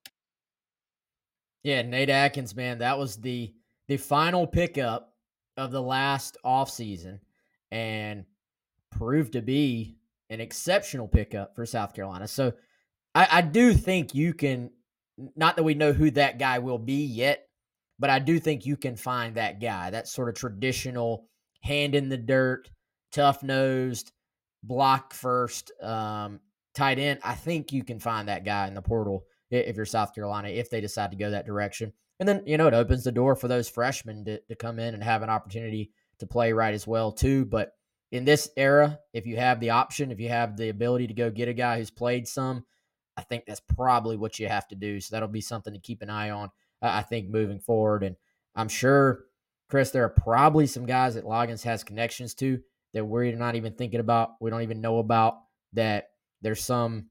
[1.65, 3.53] Yeah, Nate Adkins, man, that was the
[3.89, 5.15] the final pickup
[5.57, 7.21] of the last offseason
[7.71, 8.25] and
[8.91, 9.97] proved to be
[10.31, 12.27] an exceptional pickup for South Carolina.
[12.27, 12.53] So
[13.15, 14.71] I, I do think you can,
[15.37, 17.49] not that we know who that guy will be yet,
[17.99, 21.29] but I do think you can find that guy, that sort of traditional
[21.63, 22.71] hand in the dirt,
[23.13, 24.13] tough nosed,
[24.63, 26.41] block first, um,
[26.75, 27.21] tight end.
[27.25, 30.69] I think you can find that guy in the portal if you're South Carolina, if
[30.69, 31.93] they decide to go that direction.
[32.19, 34.95] And then, you know, it opens the door for those freshmen to, to come in
[34.95, 37.45] and have an opportunity to play right as well, too.
[37.45, 37.73] But
[38.11, 41.31] in this era, if you have the option, if you have the ability to go
[41.31, 42.65] get a guy who's played some,
[43.17, 45.01] I think that's probably what you have to do.
[45.01, 46.51] So that'll be something to keep an eye on,
[46.81, 48.03] I think, moving forward.
[48.03, 48.17] And
[48.55, 49.25] I'm sure,
[49.69, 52.61] Chris, there are probably some guys that Loggains has connections to
[52.95, 54.33] that we're not even thinking about.
[54.41, 55.39] We don't even know about
[55.75, 56.09] that.
[56.41, 57.11] There's some,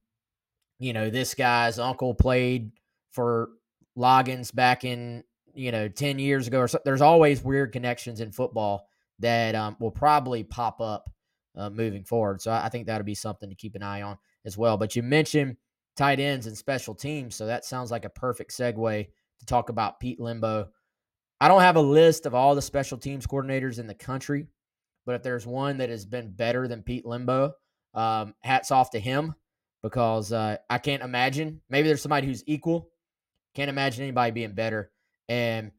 [0.79, 2.71] you know, this guy's uncle played
[3.11, 3.49] for
[3.97, 6.79] Loggains back in, you know, 10 years ago or so.
[6.83, 8.87] There's always weird connections in football
[9.19, 11.09] that um, will probably pop up
[11.55, 12.41] uh, moving forward.
[12.41, 14.77] So I, I think that'll be something to keep an eye on as well.
[14.77, 15.57] But you mentioned
[15.95, 19.07] tight ends and special teams, so that sounds like a perfect segue
[19.39, 20.67] to talk about Pete Lembo.
[21.39, 24.47] I don't have a list of all the special teams coordinators in the country,
[25.05, 27.53] but if there's one that has been better than Pete Lembo,
[27.93, 29.33] um, hats off to him
[29.81, 31.61] because uh, I can't imagine.
[31.69, 32.89] Maybe there's somebody who's equal.
[33.55, 34.91] Can't imagine anybody being better.
[35.27, 35.71] And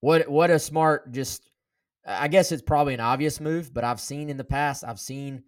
[0.00, 1.48] what what a smart just
[2.06, 5.44] I guess it's probably an obvious move, but I've seen in the past, I've seen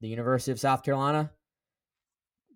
[0.00, 1.30] the University of South Carolina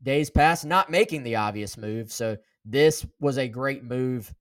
[0.02, 2.10] days past not making the obvious move.
[2.10, 4.32] So this was a great move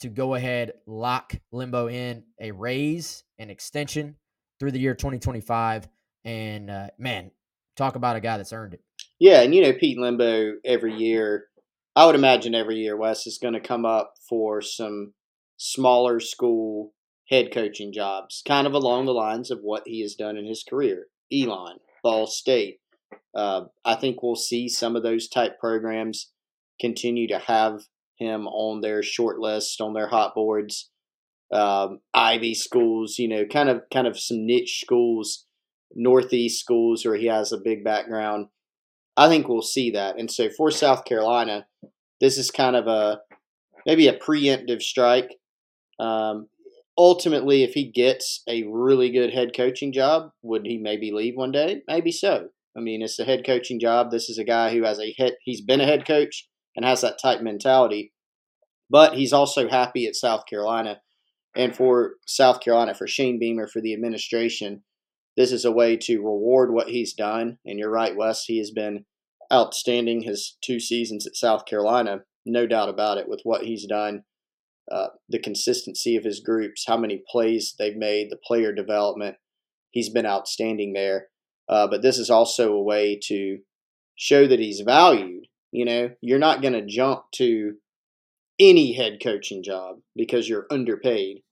[0.00, 4.16] to go ahead, lock Lembo in a raise, an extension
[4.58, 5.88] through the year 2025.
[6.24, 7.30] And uh, man,
[7.76, 8.80] talk about a guy that's earned it.
[9.18, 11.46] Yeah, and you know Pete Lembo every year.
[12.00, 15.12] I would imagine every year Wes is going to come up for some
[15.58, 16.94] smaller school
[17.28, 20.64] head coaching jobs, kind of along the lines of what he has done in his
[20.66, 21.08] career.
[21.30, 22.78] Elon, Ball State.
[23.34, 26.30] Uh, I think we'll see some of those type programs
[26.80, 27.82] continue to have
[28.16, 30.88] him on their short list, on their hot boards.
[31.52, 35.44] Um, Ivy schools, you know, kind of kind of some niche schools,
[35.94, 38.46] Northeast schools where he has a big background.
[39.20, 40.18] I think we'll see that.
[40.18, 41.66] And so for South Carolina,
[42.22, 43.20] this is kind of a
[43.84, 45.36] maybe a preemptive strike.
[45.98, 46.48] Um,
[46.96, 51.52] ultimately, if he gets a really good head coaching job, would he maybe leave one
[51.52, 51.82] day?
[51.86, 52.48] Maybe so.
[52.74, 54.10] I mean, it's a head coaching job.
[54.10, 55.34] This is a guy who has a head.
[55.44, 58.14] He's been a head coach and has that type mentality,
[58.88, 61.02] but he's also happy at South Carolina.
[61.54, 64.82] And for South Carolina, for Shane Beamer, for the administration,
[65.36, 67.58] this is a way to reward what he's done.
[67.66, 68.44] And you're right, Wes.
[68.44, 69.04] He has been
[69.52, 74.22] outstanding his two seasons at South Carolina, no doubt about it, with what he's done
[74.90, 79.36] uh, the consistency of his groups, how many plays they've made, the player development.
[79.92, 81.28] He's been outstanding there.
[81.68, 83.58] Uh, but this is also a way to
[84.16, 85.46] show that he's valued.
[85.70, 87.74] You know, you're not going to jump to
[88.58, 91.42] any head coaching job because you're underpaid.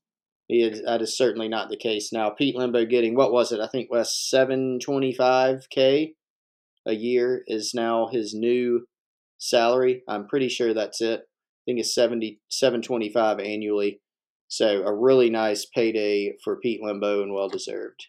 [0.50, 2.30] Is, that is certainly not the case now.
[2.30, 3.60] Pete Lembo getting what was it?
[3.60, 6.14] I think was seven twenty five k
[6.88, 8.86] a year is now his new
[9.38, 10.02] salary.
[10.08, 11.28] I'm pretty sure that's it
[11.68, 14.00] I think it's 70, 725 annually.
[14.48, 18.06] So a really nice payday for Pete Lembo and well deserved.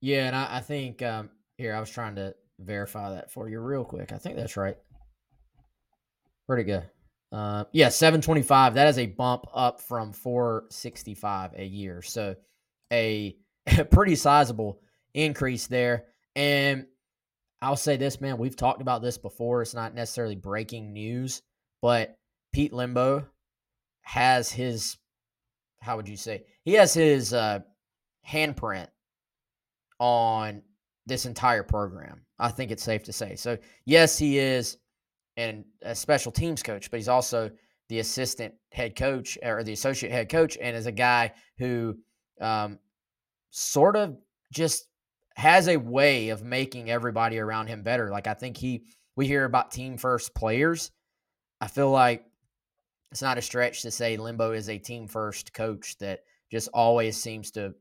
[0.00, 3.60] Yeah, and I, I think um, here I was trying to verify that for you
[3.60, 4.12] real quick.
[4.12, 4.76] I think that's right.
[6.48, 6.82] Pretty good.
[7.30, 8.74] Uh, yeah, 725.
[8.74, 12.02] That is a bump up from 465 a year.
[12.02, 12.34] So
[12.92, 13.36] a,
[13.78, 14.80] a pretty sizable
[15.14, 16.06] increase there.
[16.34, 16.86] And
[17.60, 18.38] I'll say this, man.
[18.38, 19.62] We've talked about this before.
[19.62, 21.42] It's not necessarily breaking news,
[21.80, 22.18] but
[22.52, 23.24] Pete Lembo
[24.02, 24.96] has his,
[25.80, 26.44] how would you say?
[26.64, 27.60] He has his uh,
[28.28, 28.88] handprint
[29.98, 30.62] on
[31.06, 32.22] this entire program.
[32.38, 33.36] I think it's safe to say.
[33.36, 34.78] So, yes, he is
[35.36, 37.50] and a special teams coach, but he's also
[37.88, 41.96] the assistant head coach or the associate head coach, and is a guy who
[42.40, 42.78] um,
[43.50, 44.16] sort of
[44.52, 44.88] just
[45.36, 48.10] has a way of making everybody around him better.
[48.10, 48.84] Like I think he
[49.16, 50.90] we hear about team first players.
[51.60, 52.24] I feel like
[53.10, 56.20] it's not a stretch to say Lembo is a team first coach that
[56.50, 57.74] just always seems to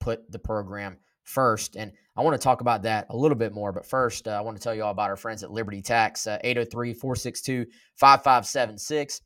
[0.00, 1.76] put the program first.
[1.76, 3.72] And I want to talk about that a little bit more.
[3.72, 6.26] But first, uh, I want to tell you all about our friends at Liberty Tax,
[6.26, 9.20] uh, 803 462 5576.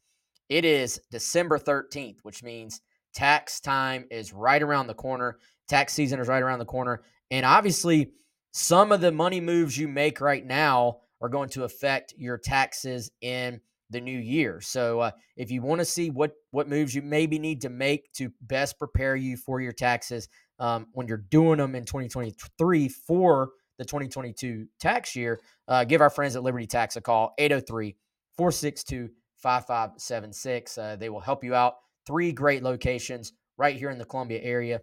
[0.49, 2.81] It is December 13th, which means
[3.15, 5.39] tax time is right around the corner.
[5.69, 7.03] Tax season is right around the corner.
[7.31, 8.13] And obviously,
[8.53, 13.11] some of the money moves you make right now are going to affect your taxes
[13.21, 13.61] in
[13.91, 14.61] the new year.
[14.61, 18.13] So uh, if you want to see what what moves you maybe need to make
[18.15, 23.51] to best prepare you for your taxes um, when you're doing them in 2023 for
[23.79, 27.97] the 2022 tax year, uh, give our friends at Liberty Tax a call 803
[28.37, 30.79] 462 5576.
[30.79, 31.75] Uh, they will help you out.
[32.07, 34.81] Three great locations right here in the Columbia area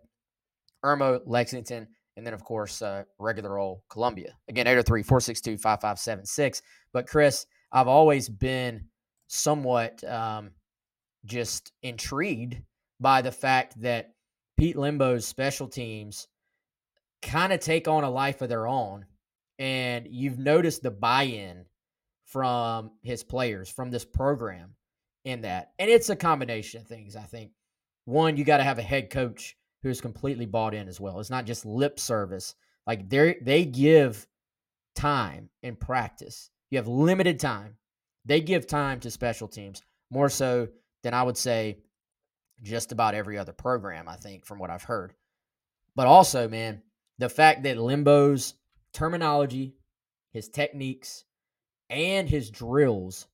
[0.84, 1.88] Irmo, Lexington,
[2.18, 4.34] and then, of course, uh, regular old Columbia.
[4.49, 6.62] Again, 803 462 5576.
[6.93, 8.86] But, Chris, I've always been
[9.28, 10.51] somewhat um,
[11.26, 12.62] just intrigued
[12.99, 14.14] by the fact that
[14.57, 16.28] Pete Lembo's special teams
[17.22, 19.05] kind of take on a life of their own.
[19.57, 21.66] And you've noticed the buy in
[22.26, 24.76] from his players, from this program
[25.26, 25.72] in that.
[25.80, 27.51] And it's a combination of things, I think.
[28.05, 31.20] One, you got to have a head coach who's completely bought in as well.
[31.20, 32.56] It's not just lip service.
[32.88, 34.28] Like they they give
[34.96, 36.50] time and practice.
[36.70, 37.78] You have limited time.
[38.26, 40.68] They give time to special teams more so
[41.04, 41.80] than I would say
[42.62, 45.14] just about every other program, I think, from what I've heard.
[45.96, 46.84] But also, man,
[47.18, 48.54] the fact that Lembo's
[48.94, 49.76] terminology,
[50.32, 51.24] his techniques,
[51.90, 53.28] and his drills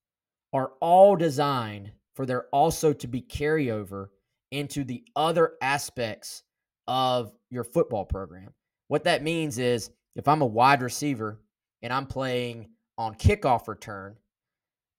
[0.53, 4.07] are all designed for there also to be carryover
[4.51, 6.43] into the other aspects
[6.87, 8.53] of your football program.
[8.87, 11.41] What that means is if I'm a wide receiver
[11.81, 14.15] and I'm playing on kickoff return,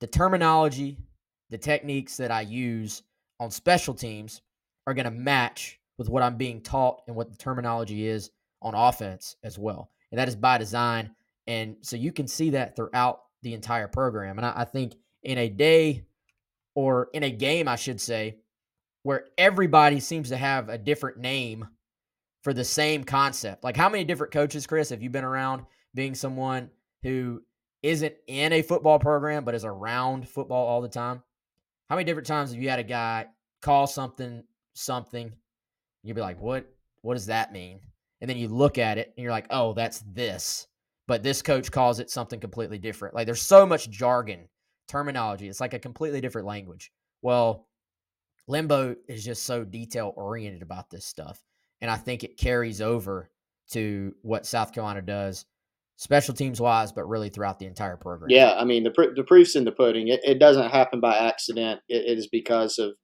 [0.00, 0.98] the terminology,
[1.50, 3.02] the techniques that I use
[3.40, 4.42] on special teams
[4.86, 8.30] are going to match with what I'm being taught and what the terminology is
[8.62, 9.90] on offense as well.
[10.12, 11.10] And that is by design.
[11.46, 14.38] And so you can see that throughout the entire program.
[14.38, 16.04] And I, I think in a day
[16.74, 18.36] or in a game, I should say,
[19.02, 21.66] where everybody seems to have a different name
[22.42, 23.64] for the same concept.
[23.64, 26.70] Like, how many different coaches, Chris, have you been around being someone
[27.02, 27.42] who
[27.82, 31.22] isn't in a football program but is around football all the time?
[31.88, 33.26] How many different times have you had a guy
[33.62, 34.42] call something
[34.74, 35.32] something?
[36.02, 36.66] You'd be like, what?
[37.02, 37.80] What does that mean?
[38.20, 40.66] And then you look at it and you're like, oh, that's this.
[41.06, 43.14] But this coach calls it something completely different.
[43.14, 44.48] Like there's so much jargon,
[44.88, 45.48] terminology.
[45.48, 46.92] It's like a completely different language.
[47.22, 47.67] Well,
[48.48, 51.42] Lembo is just so detail oriented about this stuff.
[51.80, 53.30] And I think it carries over
[53.70, 55.44] to what South Carolina does,
[55.96, 58.30] special teams wise, but really throughout the entire program.
[58.30, 60.08] Yeah, I mean the pr- the proof's in the pudding.
[60.08, 61.80] It, it doesn't happen by accident.
[61.88, 62.94] It, it is because of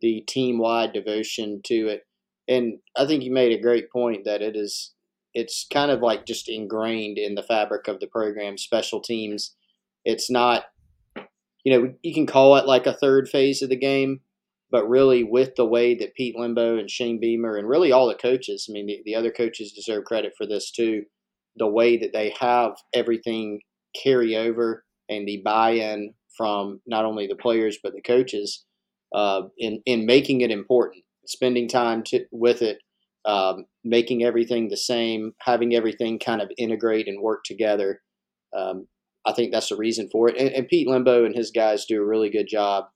[0.00, 2.02] the team wide devotion to it.
[2.48, 4.92] And I think you made a great point that it is
[5.34, 8.58] it's kind of like just ingrained in the fabric of the program.
[8.58, 9.54] Special teams.
[10.04, 10.64] It's not,
[11.64, 14.20] you know, you can call it like a third phase of the game,
[14.72, 18.14] but really with the way that Pete Lembo and Shane Beamer and really all the
[18.14, 21.04] coaches, I mean, the, the other coaches deserve credit for this too.
[21.56, 23.60] The way that they have everything
[24.02, 28.64] carry over and the buy-in from not only the players but the coaches
[29.14, 32.78] uh, in in making it important, spending time to, with it,
[33.26, 38.00] um, making everything the same, having everything kind of integrate and work together.
[38.56, 38.88] Um,
[39.26, 40.36] I think that's the reason for it.
[40.38, 42.86] And, and Pete Lembo and his guys do a really good job,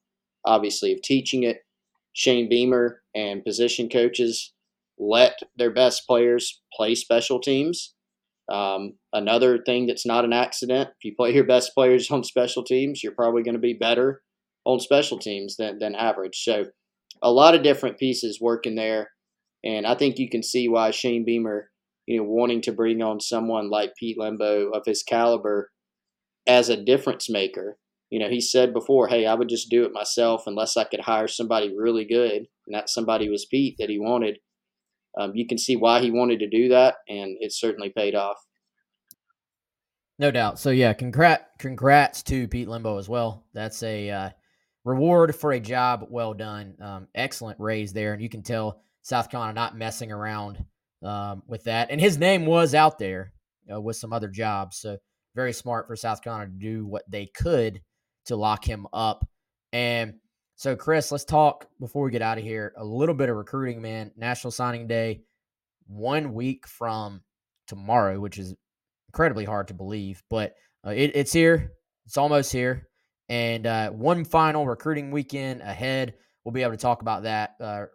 [0.45, 1.59] obviously, of teaching it.
[2.17, 4.55] Shane Beamer and position coaches
[4.99, 7.95] let their best players play special teams.
[8.51, 12.65] Um, another thing that's not an accident if you play your best players on special
[12.65, 14.23] teams, you're probably going to be better
[14.65, 16.43] on special teams than, than average.
[16.43, 16.65] So,
[17.23, 19.11] a lot of different pieces working there.
[19.65, 21.71] And I think you can see why Shane Beamer,
[22.07, 25.71] you know, wanting to bring on someone like Pete Lembo of his caliber
[26.47, 27.79] as a difference maker
[28.11, 31.01] you know, he said before, hey, I would just do it myself unless I could
[31.01, 32.47] hire somebody really good.
[32.67, 34.39] And that somebody was Pete that he wanted.
[35.19, 38.37] Um, you can see why he wanted to do that, and it certainly paid off.
[40.19, 40.59] No doubt.
[40.59, 43.45] So yeah, congrats, congrats to Pete Lembo as well.
[43.55, 44.31] That's a uh,
[44.85, 46.75] reward for a job well done.
[46.81, 50.65] Um, excellent raise there, and you can tell South Carolina not messing around
[51.03, 51.91] um, with that.
[51.91, 53.33] And his name was out there
[53.73, 54.99] uh, with some other jobs, so
[55.35, 57.81] very smart for South Carolina to do what they could
[58.27, 59.27] to lock him up.
[59.73, 60.15] And
[60.55, 63.83] so, Chris, let's talk before we get out of here a little bit of recruiting,
[63.83, 64.13] man.
[64.17, 65.23] National Signing Day,
[65.87, 67.23] one week from
[67.67, 68.55] tomorrow, which is
[69.09, 70.55] incredibly hard to believe, but
[70.87, 71.73] uh, it, it's here.
[72.07, 72.89] It's almost here.
[73.29, 76.15] And uh, one final recruiting weekend ahead.
[76.45, 77.87] We'll be able to talk about that, uh,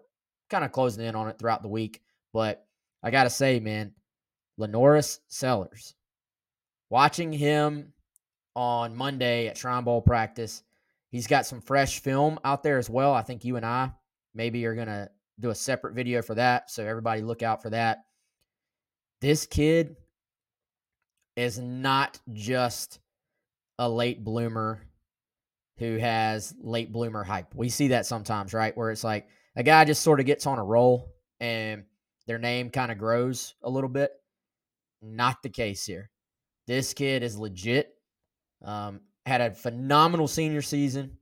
[0.49, 2.01] kind of closing in on it throughout the week.
[2.33, 2.65] But
[3.01, 3.93] I got to say, man,
[4.59, 5.95] LaNorris Sellers,
[6.89, 7.93] watching him
[8.55, 10.63] on Monday at Shrine Bowl practice.
[11.09, 13.13] He's got some fresh film out there as well.
[13.13, 13.91] I think you and I
[14.33, 16.69] maybe are going to do a separate video for that.
[16.71, 18.05] So everybody look out for that.
[19.19, 19.95] This kid
[21.35, 22.99] is not just
[23.77, 24.81] a late bloomer
[25.77, 27.55] who has late bloomer hype.
[27.55, 28.75] We see that sometimes, right?
[28.77, 31.83] Where it's like a guy just sort of gets on a roll and
[32.27, 34.11] their name kind of grows a little bit.
[35.01, 36.11] Not the case here.
[36.67, 37.95] This kid is legit.
[38.63, 41.17] Um, had a phenomenal senior season.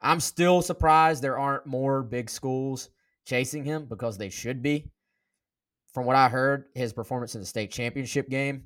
[0.00, 2.90] I'm still surprised there aren't more big schools
[3.24, 4.90] chasing him because they should be.
[5.92, 8.64] From what I heard, his performance in the state championship game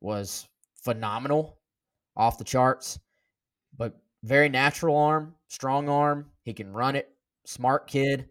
[0.00, 0.48] was
[0.82, 1.58] phenomenal,
[2.16, 2.98] off the charts.
[3.76, 6.26] But very natural arm, strong arm.
[6.44, 7.10] He can run it.
[7.44, 8.28] Smart kid,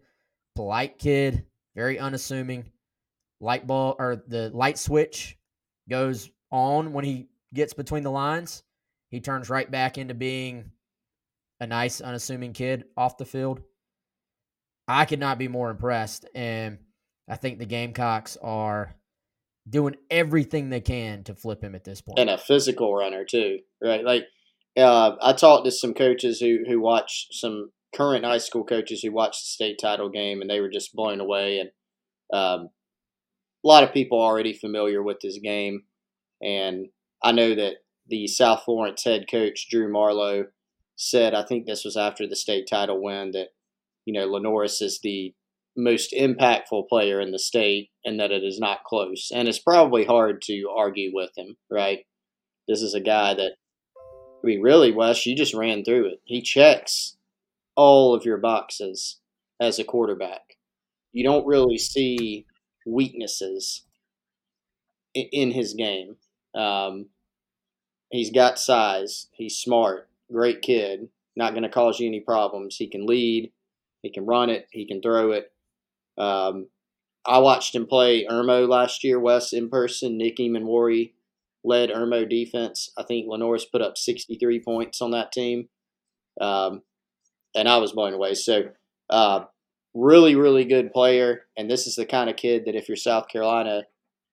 [0.54, 2.70] polite kid, very unassuming.
[3.40, 5.38] Light bulb or the light switch
[5.88, 8.62] goes on when he gets between the lines.
[9.10, 10.70] He turns right back into being
[11.60, 13.60] a nice, unassuming kid off the field.
[14.86, 16.26] I could not be more impressed.
[16.34, 16.78] And
[17.28, 18.94] I think the Gamecocks are
[19.68, 22.18] doing everything they can to flip him at this point.
[22.18, 24.04] And a physical runner, too, right?
[24.04, 24.24] Like,
[24.76, 29.12] uh, I talked to some coaches who, who watched some current high school coaches who
[29.12, 31.58] watched the state title game, and they were just blown away.
[31.58, 31.70] And
[32.32, 32.68] um,
[33.64, 35.82] a lot of people already familiar with this game.
[36.40, 36.86] And
[37.22, 37.74] I know that
[38.08, 40.46] the South Florence head coach Drew Marlowe
[40.96, 43.48] said, I think this was after the state title win, that
[44.04, 45.34] you know LaNorris is the
[45.76, 49.30] most impactful player in the state, and that it is not close.
[49.32, 52.00] And it's probably hard to argue with him, right?
[52.66, 53.52] This is a guy that,
[53.96, 56.20] I mean, really, Wes, you just ran through it.
[56.24, 57.16] He checks
[57.76, 59.20] all of your boxes
[59.60, 60.56] as a quarterback.
[61.12, 62.44] You don't really see
[62.84, 63.84] weaknesses
[65.14, 66.16] in his game.
[66.54, 67.06] Um,
[68.10, 69.28] He's got size.
[69.32, 70.08] He's smart.
[70.32, 71.08] Great kid.
[71.36, 72.76] Not going to cause you any problems.
[72.76, 73.52] He can lead.
[74.02, 74.66] He can run it.
[74.70, 75.52] He can throw it.
[76.16, 76.68] Um,
[77.26, 80.16] I watched him play Irmo last year, Wes in person.
[80.16, 81.12] Nick Emmanwori
[81.64, 82.90] led Irmo defense.
[82.96, 85.68] I think LaNorris put up 63 points on that team.
[86.40, 86.82] Um,
[87.54, 88.34] and I was blown away.
[88.34, 88.70] So,
[89.10, 89.44] uh,
[89.94, 91.42] really, really good player.
[91.56, 93.82] And this is the kind of kid that if you're South Carolina,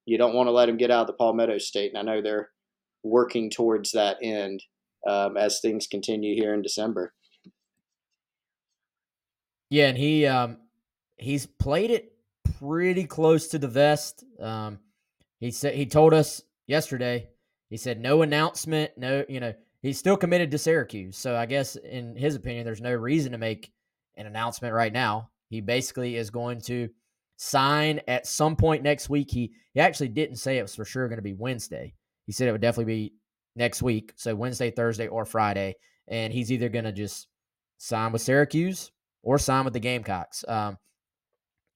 [0.05, 1.93] you don't want to let him get out of the Palmetto State.
[1.93, 2.49] And I know they're
[3.05, 4.63] working towards that end
[5.07, 7.13] um, as things continue here in December.
[9.69, 10.57] Yeah, and he um,
[11.17, 12.13] he's played it
[12.59, 14.23] pretty close to the vest.
[14.39, 14.79] Um,
[15.39, 17.29] he said he told us yesterday.
[17.69, 21.17] He said no announcement, no, you know, he's still committed to Syracuse.
[21.17, 23.71] So I guess in his opinion, there's no reason to make
[24.15, 25.29] an announcement right now.
[25.49, 26.89] He basically is going to
[27.37, 29.31] sign at some point next week.
[29.31, 31.95] He he actually didn't say it was for sure going to be Wednesday.
[32.25, 33.13] He said it would definitely be
[33.55, 35.75] next week, so Wednesday, Thursday, or Friday.
[36.07, 37.27] And he's either going to just
[37.77, 38.91] sign with Syracuse
[39.23, 40.43] or sign with the Gamecocks.
[40.47, 40.77] Um,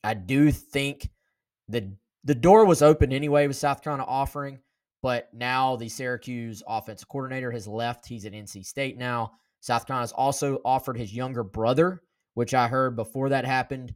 [0.03, 1.09] I do think
[1.67, 1.91] the
[2.25, 4.59] the door was open anyway with South Carolina offering,
[5.01, 8.05] but now the Syracuse offensive coordinator has left.
[8.05, 9.31] He's at NC State now.
[9.61, 12.01] South Carolina's also offered his younger brother,
[12.33, 13.93] which I heard before that happened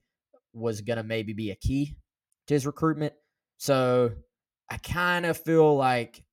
[0.54, 1.96] was going to maybe be a key
[2.48, 3.14] to his recruitment.
[3.58, 4.12] So
[4.70, 6.24] I kind of feel like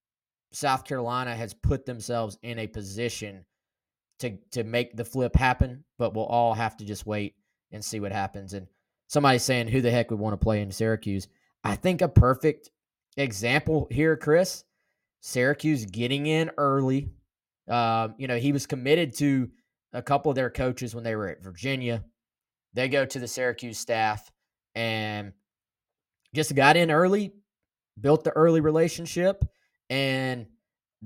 [0.53, 3.45] South Carolina has put themselves in a position
[4.19, 7.35] to to make the flip happen, but we'll all have to just wait
[7.73, 8.53] and see what happens.
[8.53, 8.67] And
[9.09, 11.29] somebody's saying who the heck would want to play in Syracuse.
[11.65, 12.71] I think a perfect
[13.17, 14.65] example here, Chris,
[15.21, 17.11] Syracuse getting in early.
[17.69, 19.51] Um, you know, he was committed to
[19.93, 22.05] a couple of their coaches when they were at Virginia.
[22.75, 24.31] They go to the Syracuse staff
[24.75, 25.33] and
[26.35, 27.33] just got in early,
[28.01, 29.45] built the early relationship,
[29.91, 30.47] and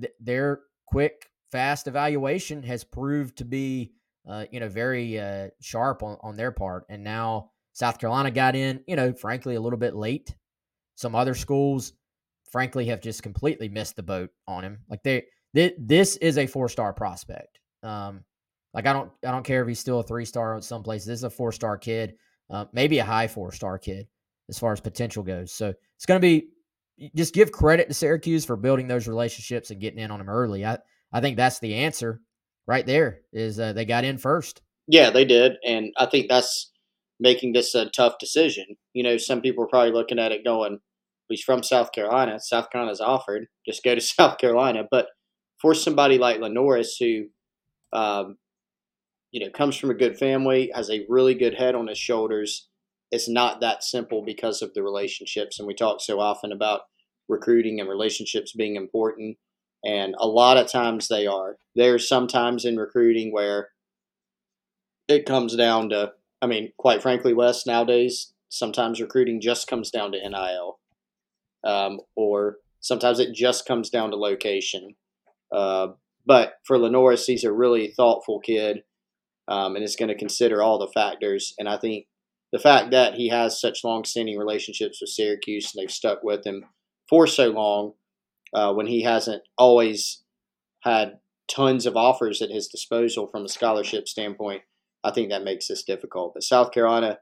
[0.00, 3.92] th- their quick, fast evaluation has proved to be,
[4.28, 6.84] uh, you know, very uh, sharp on, on their part.
[6.88, 10.36] And now South Carolina got in, you know, frankly, a little bit late.
[10.94, 11.94] Some other schools,
[12.52, 14.78] frankly, have just completely missed the boat on him.
[14.88, 15.24] Like they,
[15.54, 17.58] they this is a four star prospect.
[17.82, 18.24] Um,
[18.72, 21.06] like I don't, I don't care if he's still a three star at some places.
[21.06, 22.14] This is a four star kid,
[22.50, 24.06] uh, maybe a high four star kid
[24.48, 25.52] as far as potential goes.
[25.52, 26.48] So it's going to be
[27.14, 30.64] just give credit to Syracuse for building those relationships and getting in on them early.
[30.64, 30.78] I,
[31.12, 32.20] I think that's the answer
[32.66, 33.20] right there.
[33.32, 34.62] Is uh, they got in first.
[34.86, 36.70] Yeah, they did, and I think that's
[37.20, 38.64] making this a tough decision.
[38.92, 40.78] You know, some people are probably looking at it going,
[41.28, 42.38] he's from South Carolina.
[42.40, 44.84] South Carolina's offered, just go to South Carolina.
[44.90, 45.06] But
[45.60, 48.36] for somebody like LaNorris, who, um,
[49.30, 52.68] you know, comes from a good family, has a really good head on his shoulders,
[53.14, 55.60] it's not that simple because of the relationships.
[55.60, 56.80] And we talk so often about
[57.28, 59.36] recruiting and relationships being important.
[59.84, 61.56] And a lot of times they are.
[61.76, 63.68] There's sometimes in recruiting where
[65.06, 66.12] it comes down to
[66.42, 70.80] I mean, quite frankly, Wes, nowadays, sometimes recruiting just comes down to NIL.
[71.62, 74.96] Um, or sometimes it just comes down to location.
[75.54, 75.92] Uh,
[76.26, 78.80] but for LaNorris, he's a really thoughtful kid
[79.46, 81.54] um, and is going to consider all the factors.
[81.58, 82.06] And I think
[82.54, 86.64] the fact that he has such long-standing relationships with Syracuse and they've stuck with him
[87.08, 87.94] for so long,
[88.54, 90.22] uh, when he hasn't always
[90.84, 91.18] had
[91.50, 94.62] tons of offers at his disposal from a scholarship standpoint,
[95.02, 96.32] I think that makes this difficult.
[96.32, 97.18] But South Carolina,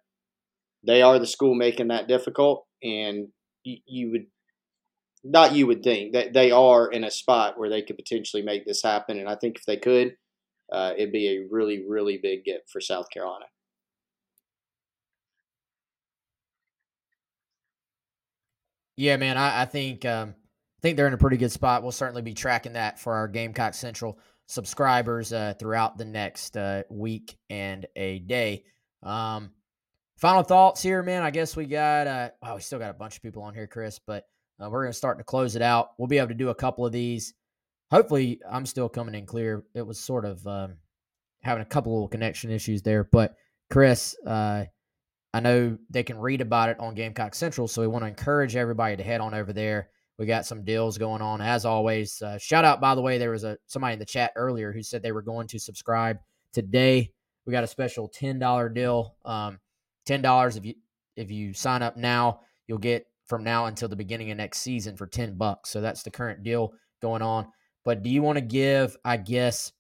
[0.87, 3.29] they are the school making that difficult, and
[3.65, 4.27] you, you would
[5.25, 8.67] not you would think that they are in a spot where they could potentially make
[8.67, 9.19] this happen.
[9.19, 10.15] And I think if they could,
[10.71, 13.47] uh, it'd be a really really big get for South Carolina.
[19.03, 21.83] Yeah, man, I, I think um, I think they're in a pretty good spot.
[21.83, 26.85] We'll certainly be tracking that for our Gamecock Central subscribers uh, throughout the next uh,
[26.89, 28.63] week and a day.
[29.03, 29.51] Um,
[30.19, 31.25] final thoughts here, man.
[31.25, 33.67] I guess we got, uh, oh, we still got a bunch of people on here,
[33.67, 34.25] Chris, but
[34.63, 35.95] uh, we're going to start to close it out.
[35.99, 37.35] We'll be able to do a couple of these.
[37.91, 39.65] Hopefully, I'm still coming in clear.
[39.75, 40.77] It was sort of um,
[41.43, 43.35] having a couple little connection issues there, but
[43.69, 44.67] Chris, uh,
[45.35, 48.55] I know they can read about it on Gamecock Central, so we want to encourage
[48.55, 52.21] everybody to head on over there we got some deals going on as always.
[52.21, 54.83] Uh, shout out, by the way, there was a somebody in the chat earlier who
[54.83, 56.19] said they were going to subscribe
[56.53, 57.11] today.
[57.47, 59.17] We got a special ten dollar deal.
[59.25, 59.59] Um,
[60.07, 60.75] ten dollars if you
[61.17, 64.97] if you sign up now, you'll get from now until the beginning of next season
[64.97, 65.71] for ten bucks.
[65.71, 67.49] So that's the current deal going on.
[67.85, 69.73] But do you want to give, I guess,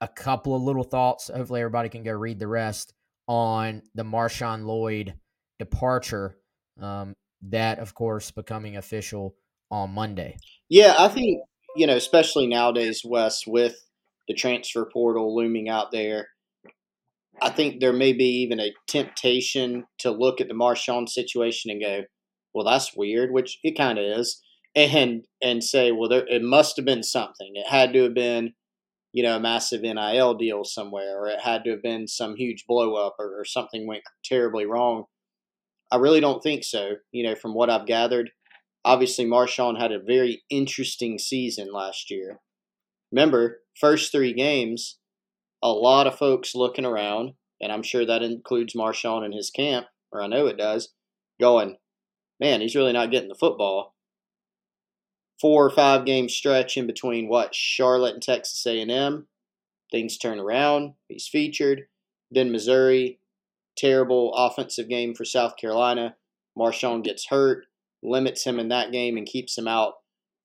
[0.00, 1.30] a couple of little thoughts?
[1.34, 2.92] Hopefully, everybody can go read the rest
[3.28, 5.14] on the Marshawn Lloyd
[5.58, 6.38] departure.
[6.80, 9.36] Um, that, of course, becoming official
[9.70, 10.36] on Monday.
[10.68, 11.40] Yeah, I think,
[11.76, 13.76] you know, especially nowadays, Wes, with
[14.26, 16.28] the transfer portal looming out there,
[17.40, 21.80] I think there may be even a temptation to look at the Marshawn situation and
[21.80, 22.02] go,
[22.52, 24.42] "Well, that's weird," which it kind of is,
[24.74, 27.52] and and say, "Well, there it must have been something.
[27.54, 28.54] It had to have been."
[29.18, 32.66] You know, a massive NIL deal somewhere, or it had to have been some huge
[32.68, 35.06] blow up, or, or something went terribly wrong.
[35.90, 36.98] I really don't think so.
[37.10, 38.30] You know, from what I've gathered,
[38.84, 42.38] obviously Marshawn had a very interesting season last year.
[43.10, 44.98] Remember, first three games,
[45.64, 49.86] a lot of folks looking around, and I'm sure that includes Marshawn and his camp,
[50.12, 50.94] or I know it does,
[51.40, 51.78] going,
[52.38, 53.96] man, he's really not getting the football.
[55.40, 59.26] Four or five game stretch in between what Charlotte and Texas A&M,
[59.90, 60.94] things turn around.
[61.08, 61.82] He's featured.
[62.30, 63.20] Then Missouri,
[63.76, 66.16] terrible offensive game for South Carolina.
[66.58, 67.66] Marshawn gets hurt,
[68.02, 69.94] limits him in that game, and keeps him out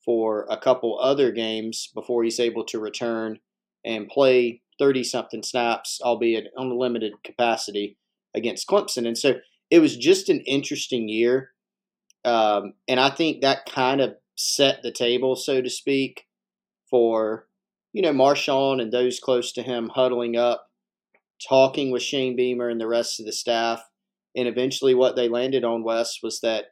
[0.05, 3.39] for a couple other games before he's able to return
[3.85, 7.97] and play 30 something snaps, albeit on a limited capacity
[8.35, 9.07] against Clemson.
[9.07, 9.35] And so
[9.69, 11.51] it was just an interesting year.
[12.25, 16.25] Um, and I think that kind of set the table, so to speak,
[16.89, 17.47] for,
[17.91, 20.67] you know, Marshawn and those close to him huddling up,
[21.47, 23.83] talking with Shane Beamer and the rest of the staff.
[24.35, 26.65] And eventually what they landed on, Wes, was that,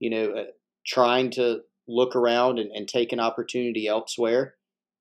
[0.00, 0.44] you know, uh,
[0.86, 4.54] trying to look around and, and take an opportunity elsewhere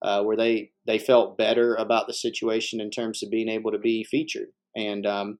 [0.04, 3.80] uh, where they they felt better about the situation in terms of being able to
[3.80, 4.50] be featured.
[4.76, 5.40] And um,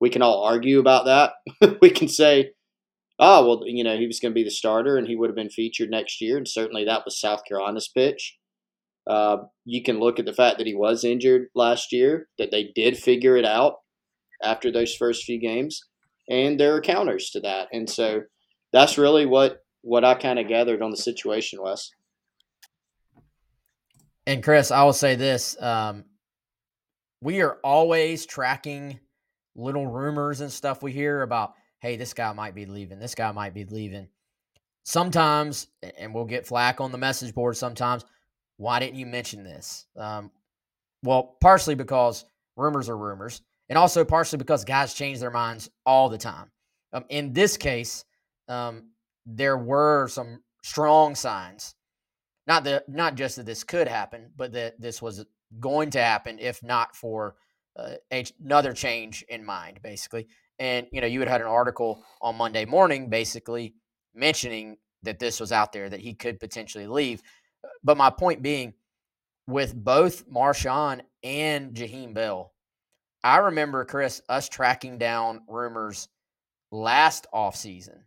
[0.00, 1.78] we can all argue about that.
[1.80, 2.50] we can say,
[3.18, 5.36] oh well, you know, he was going to be the starter and he would have
[5.36, 8.38] been featured next year, and certainly that was South Carolina's pitch.
[9.06, 12.72] Uh, you can look at the fact that he was injured last year, that they
[12.74, 13.76] did figure it out
[14.42, 15.84] after those first few games,
[16.28, 18.22] and there are counters to that, and so
[18.72, 21.90] that's really what what I kind of gathered on the situation, Wes.
[24.26, 26.04] And Chris, I will say this: um,
[27.20, 29.00] we are always tracking
[29.54, 31.54] little rumors and stuff we hear about.
[31.82, 32.98] Hey, this guy might be leaving.
[32.98, 34.08] This guy might be leaving.
[34.84, 35.68] Sometimes,
[35.98, 37.56] and we'll get flack on the message board.
[37.56, 38.04] Sometimes,
[38.56, 39.86] why didn't you mention this?
[39.96, 40.30] Um,
[41.02, 42.24] well, partially because
[42.56, 46.50] rumors are rumors, and also partially because guys change their minds all the time.
[46.94, 48.04] Um, in this case,
[48.48, 48.90] um,
[49.26, 51.74] there were some strong signs
[52.46, 55.24] not that not just that this could happen, but that this was
[55.60, 57.36] going to happen if not for
[57.76, 57.94] uh,
[58.40, 60.26] another change in mind, basically.
[60.62, 63.74] And you know, you had had an article on Monday morning, basically
[64.14, 67.20] mentioning that this was out there that he could potentially leave.
[67.64, 68.74] Uh, but my point being,
[69.48, 72.52] with both Marshawn and Jaheim Bell,
[73.24, 76.06] I remember Chris us tracking down rumors
[76.70, 77.98] last offseason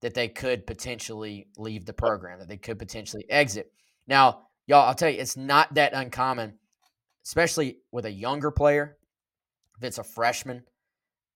[0.00, 3.72] that they could potentially leave the program, that they could potentially exit.
[4.06, 6.54] Now, y'all, I'll tell you, it's not that uncommon,
[7.26, 8.96] especially with a younger player.
[9.76, 10.62] If it's a freshman,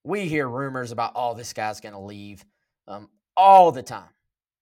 [0.04, 2.44] we hear rumors about, oh, this guy's going to leave
[2.86, 4.10] um, all the time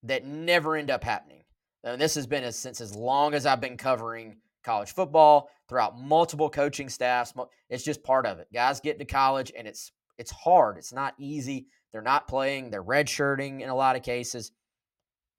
[0.05, 1.43] that never end up happening.
[1.85, 5.99] And this has been as, since as long as I've been covering college football throughout
[5.99, 7.35] multiple coaching staffs.
[7.69, 8.49] It's just part of it.
[8.53, 10.77] Guys get to college and it's it's hard.
[10.77, 11.67] It's not easy.
[11.91, 12.71] They're not playing.
[12.71, 14.53] They're redshirting in a lot of cases.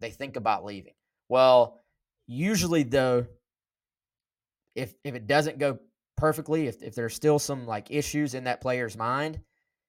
[0.01, 0.93] They think about leaving.
[1.29, 1.81] Well,
[2.27, 3.27] usually though,
[4.75, 5.79] if if it doesn't go
[6.17, 9.39] perfectly, if if there's still some like issues in that player's mind,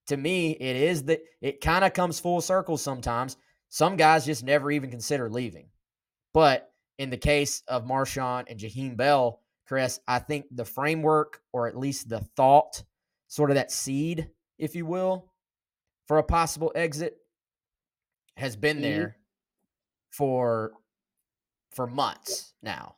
[0.07, 3.36] to me, it is that it kind of comes full circle sometimes.
[3.68, 5.68] Some guys just never even consider leaving.
[6.32, 11.66] But in the case of Marshawn and Jaheim Bell, Chris, I think the framework, or
[11.66, 12.82] at least the thought,
[13.28, 14.28] sort of that seed,
[14.59, 15.32] if you will,
[16.07, 17.16] for a possible exit
[18.36, 18.82] has been mm-hmm.
[18.82, 19.20] there mm-hmm.
[20.11, 20.72] for
[21.72, 22.96] for months now.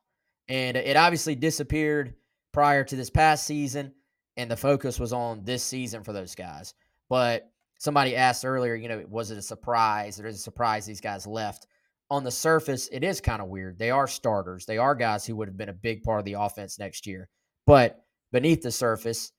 [0.49, 2.15] And it obviously disappeared
[2.53, 3.93] prior to this past season
[4.37, 6.75] and the focus was on this season for those guys.
[7.09, 10.19] But somebody asked earlier, you know, was it a surprise?
[10.19, 11.67] It is a surprise these guys left.
[12.11, 13.79] On the surface, it is kind of weird.
[13.79, 14.65] They are starters.
[14.65, 17.29] They are guys who would have been a big part of the offense next year.
[17.67, 18.01] But
[18.33, 19.33] beneath the surface,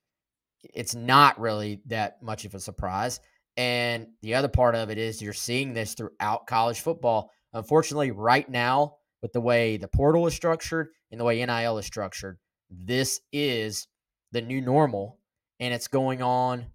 [0.63, 3.19] it's not really that much of a surprise.
[3.55, 7.31] And the other part of it is you're seeing this throughout college football.
[7.53, 11.85] Unfortunately, right now, with the way the portal is structured and the way NIL is
[11.85, 12.37] structured,
[12.69, 13.87] this is
[14.31, 15.19] the new normal
[15.59, 16.67] and it's going on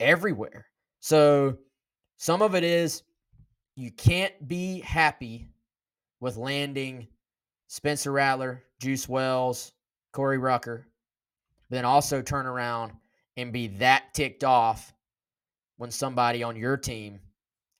[0.00, 0.66] everywhere.
[1.00, 1.58] So
[2.16, 3.02] some of it is
[3.76, 5.48] you can't be happy
[6.20, 7.08] with landing
[7.68, 9.72] Spencer Rattler, Juice Wells,
[10.12, 10.86] Corey Rucker,
[11.68, 12.92] then also turn around
[13.36, 14.94] and be that ticked off
[15.76, 17.20] when somebody on your team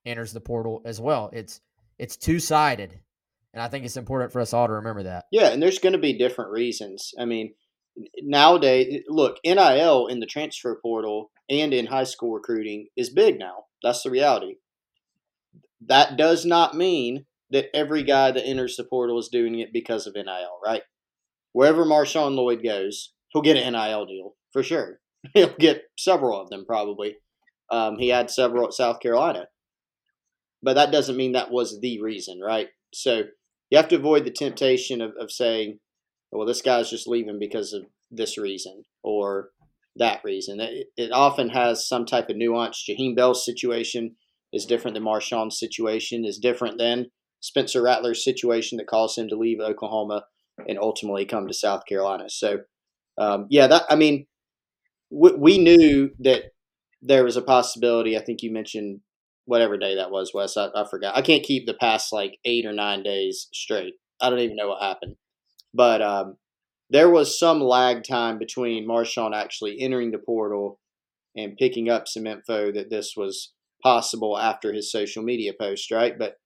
[0.04, 1.30] enters the portal as well.
[1.32, 1.60] It's
[1.98, 2.98] it's two sided,
[3.54, 5.24] and I think it's important for us all to remember that.
[5.32, 7.14] Yeah, and there's going to be different reasons.
[7.18, 7.54] I mean,
[8.22, 13.64] nowadays, look, NIL in the transfer portal and in high school recruiting is big now.
[13.82, 14.56] That's the reality.
[15.86, 20.06] That does not mean that every guy that enters the portal is doing it because
[20.06, 20.82] of NIL, right?
[21.52, 25.00] Wherever Marshawn Lloyd goes, he'll get an NIL deal for sure.
[25.34, 27.16] He'll get several of them probably.
[27.70, 29.46] Um, he had several at South Carolina,
[30.62, 32.68] but that doesn't mean that was the reason, right?
[32.94, 33.24] So
[33.70, 35.80] you have to avoid the temptation of, of saying,
[36.32, 39.50] well, this guy's just leaving because of this reason or
[39.96, 40.60] that reason.
[40.60, 42.84] It, it often has some type of nuance.
[42.88, 44.16] Jaheim Bell's situation
[44.52, 47.06] is different than Marshawn's situation, is different than
[47.40, 50.24] Spencer Rattler's situation that caused him to leave Oklahoma
[50.68, 52.28] and ultimately come to South Carolina.
[52.28, 52.60] So,
[53.18, 54.26] um, yeah, that I mean,
[55.10, 56.44] we, we knew that
[57.02, 58.16] there was a possibility.
[58.16, 59.00] I think you mentioned
[59.44, 60.56] whatever day that was, Wes.
[60.56, 61.16] I, I forgot.
[61.16, 63.94] I can't keep the past like eight or nine days straight.
[64.20, 65.16] I don't even know what happened.
[65.76, 66.36] But um,
[66.88, 70.80] there was some lag time between Marshawn actually entering the portal
[71.36, 73.52] and picking up some info that this was
[73.82, 76.18] possible after his social media post, right?
[76.18, 76.36] But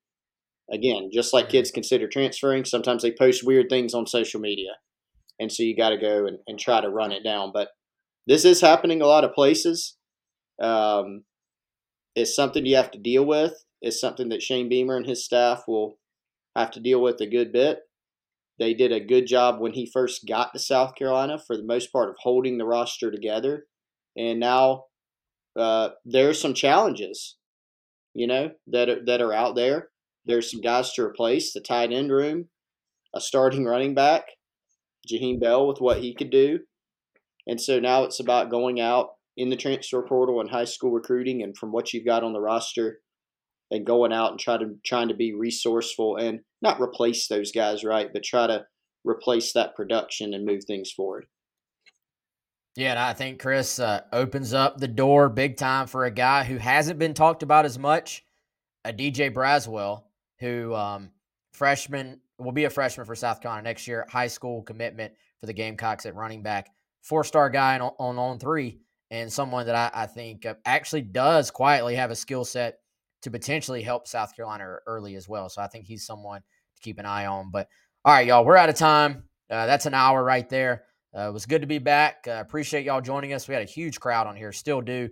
[0.73, 4.73] again, just like kids consider transferring, sometimes they post weird things on social media.
[5.39, 7.51] And so you got to go and, and try to run it down.
[7.53, 7.69] But
[8.27, 9.97] this is happening a lot of places.
[10.61, 11.25] Um,
[12.15, 13.65] it's something you have to deal with.
[13.81, 15.99] It's something that Shane Beamer and his staff will
[16.57, 17.79] have to deal with a good bit.
[18.61, 21.91] They did a good job when he first got to South Carolina, for the most
[21.91, 23.65] part, of holding the roster together.
[24.17, 24.85] And now
[25.59, 27.39] uh, there's some challenges,
[28.13, 29.89] you know, that are, that are out there.
[30.27, 32.51] There's some guys to replace the tight end room,
[33.15, 34.25] a starting running back,
[35.11, 36.59] Jaheim Bell with what he could do.
[37.47, 41.43] And so now it's about going out in the transfer portal and high school recruiting
[41.43, 43.01] and from what you've got on the roster
[43.71, 47.85] and going out and try to trying to be resourceful and not replace those guys,
[47.85, 48.13] right?
[48.13, 48.65] But try to
[49.05, 51.27] replace that production and move things forward.
[52.77, 56.45] Yeah, and I think Chris uh, opens up the door big time for a guy
[56.45, 58.25] who hasn't been talked about as much,
[58.85, 60.05] a DJ Braswell,
[60.39, 61.11] who um,
[61.53, 65.53] freshman will be a freshman for South Carolina next year, high school commitment for the
[65.53, 66.71] Gamecocks at running back,
[67.03, 71.03] four star guy on, on on three and someone that I, I think uh, actually
[71.03, 72.79] does quietly have a skill set
[73.23, 75.49] to potentially help South Carolina early as well.
[75.49, 77.51] So I think he's someone to keep an eye on.
[77.51, 77.69] But
[78.05, 79.25] all right, y'all, we're out of time.
[79.51, 80.85] Uh, that's an hour right there.
[81.17, 82.25] Uh, it was good to be back.
[82.27, 83.49] Uh, appreciate y'all joining us.
[83.49, 85.09] We had a huge crowd on here, still do.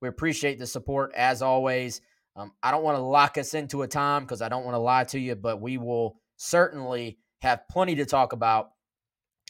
[0.00, 2.00] We appreciate the support as always.
[2.36, 4.78] Um, I don't want to lock us into a time because I don't want to
[4.80, 8.70] lie to you, but we will certainly have plenty to talk about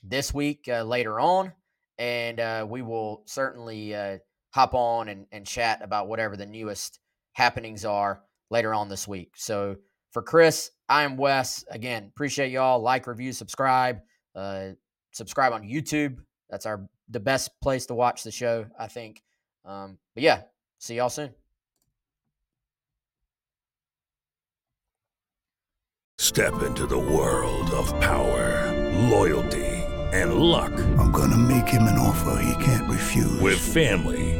[0.03, 1.53] this week uh, later on
[2.01, 4.17] and uh, we will certainly uh,
[4.55, 6.99] hop on and, and chat about whatever the newest
[7.41, 9.33] happenings are later on this week.
[9.35, 9.77] So
[10.13, 11.65] for Chris, I am Wes.
[11.71, 12.81] Again, appreciate y'all.
[12.81, 14.01] Like, review, subscribe.
[14.35, 14.71] Uh,
[15.13, 16.19] subscribe on YouTube.
[16.51, 19.23] That's our the best place to watch the show, I think.
[19.65, 20.43] Um, but yeah,
[20.79, 21.31] see y'all soon.
[26.19, 28.71] Step into the world of power,
[29.09, 29.71] loyalty
[30.13, 30.73] and luck.
[30.99, 33.41] I'm gonna make him an offer he can't refuse.
[33.41, 34.40] With family,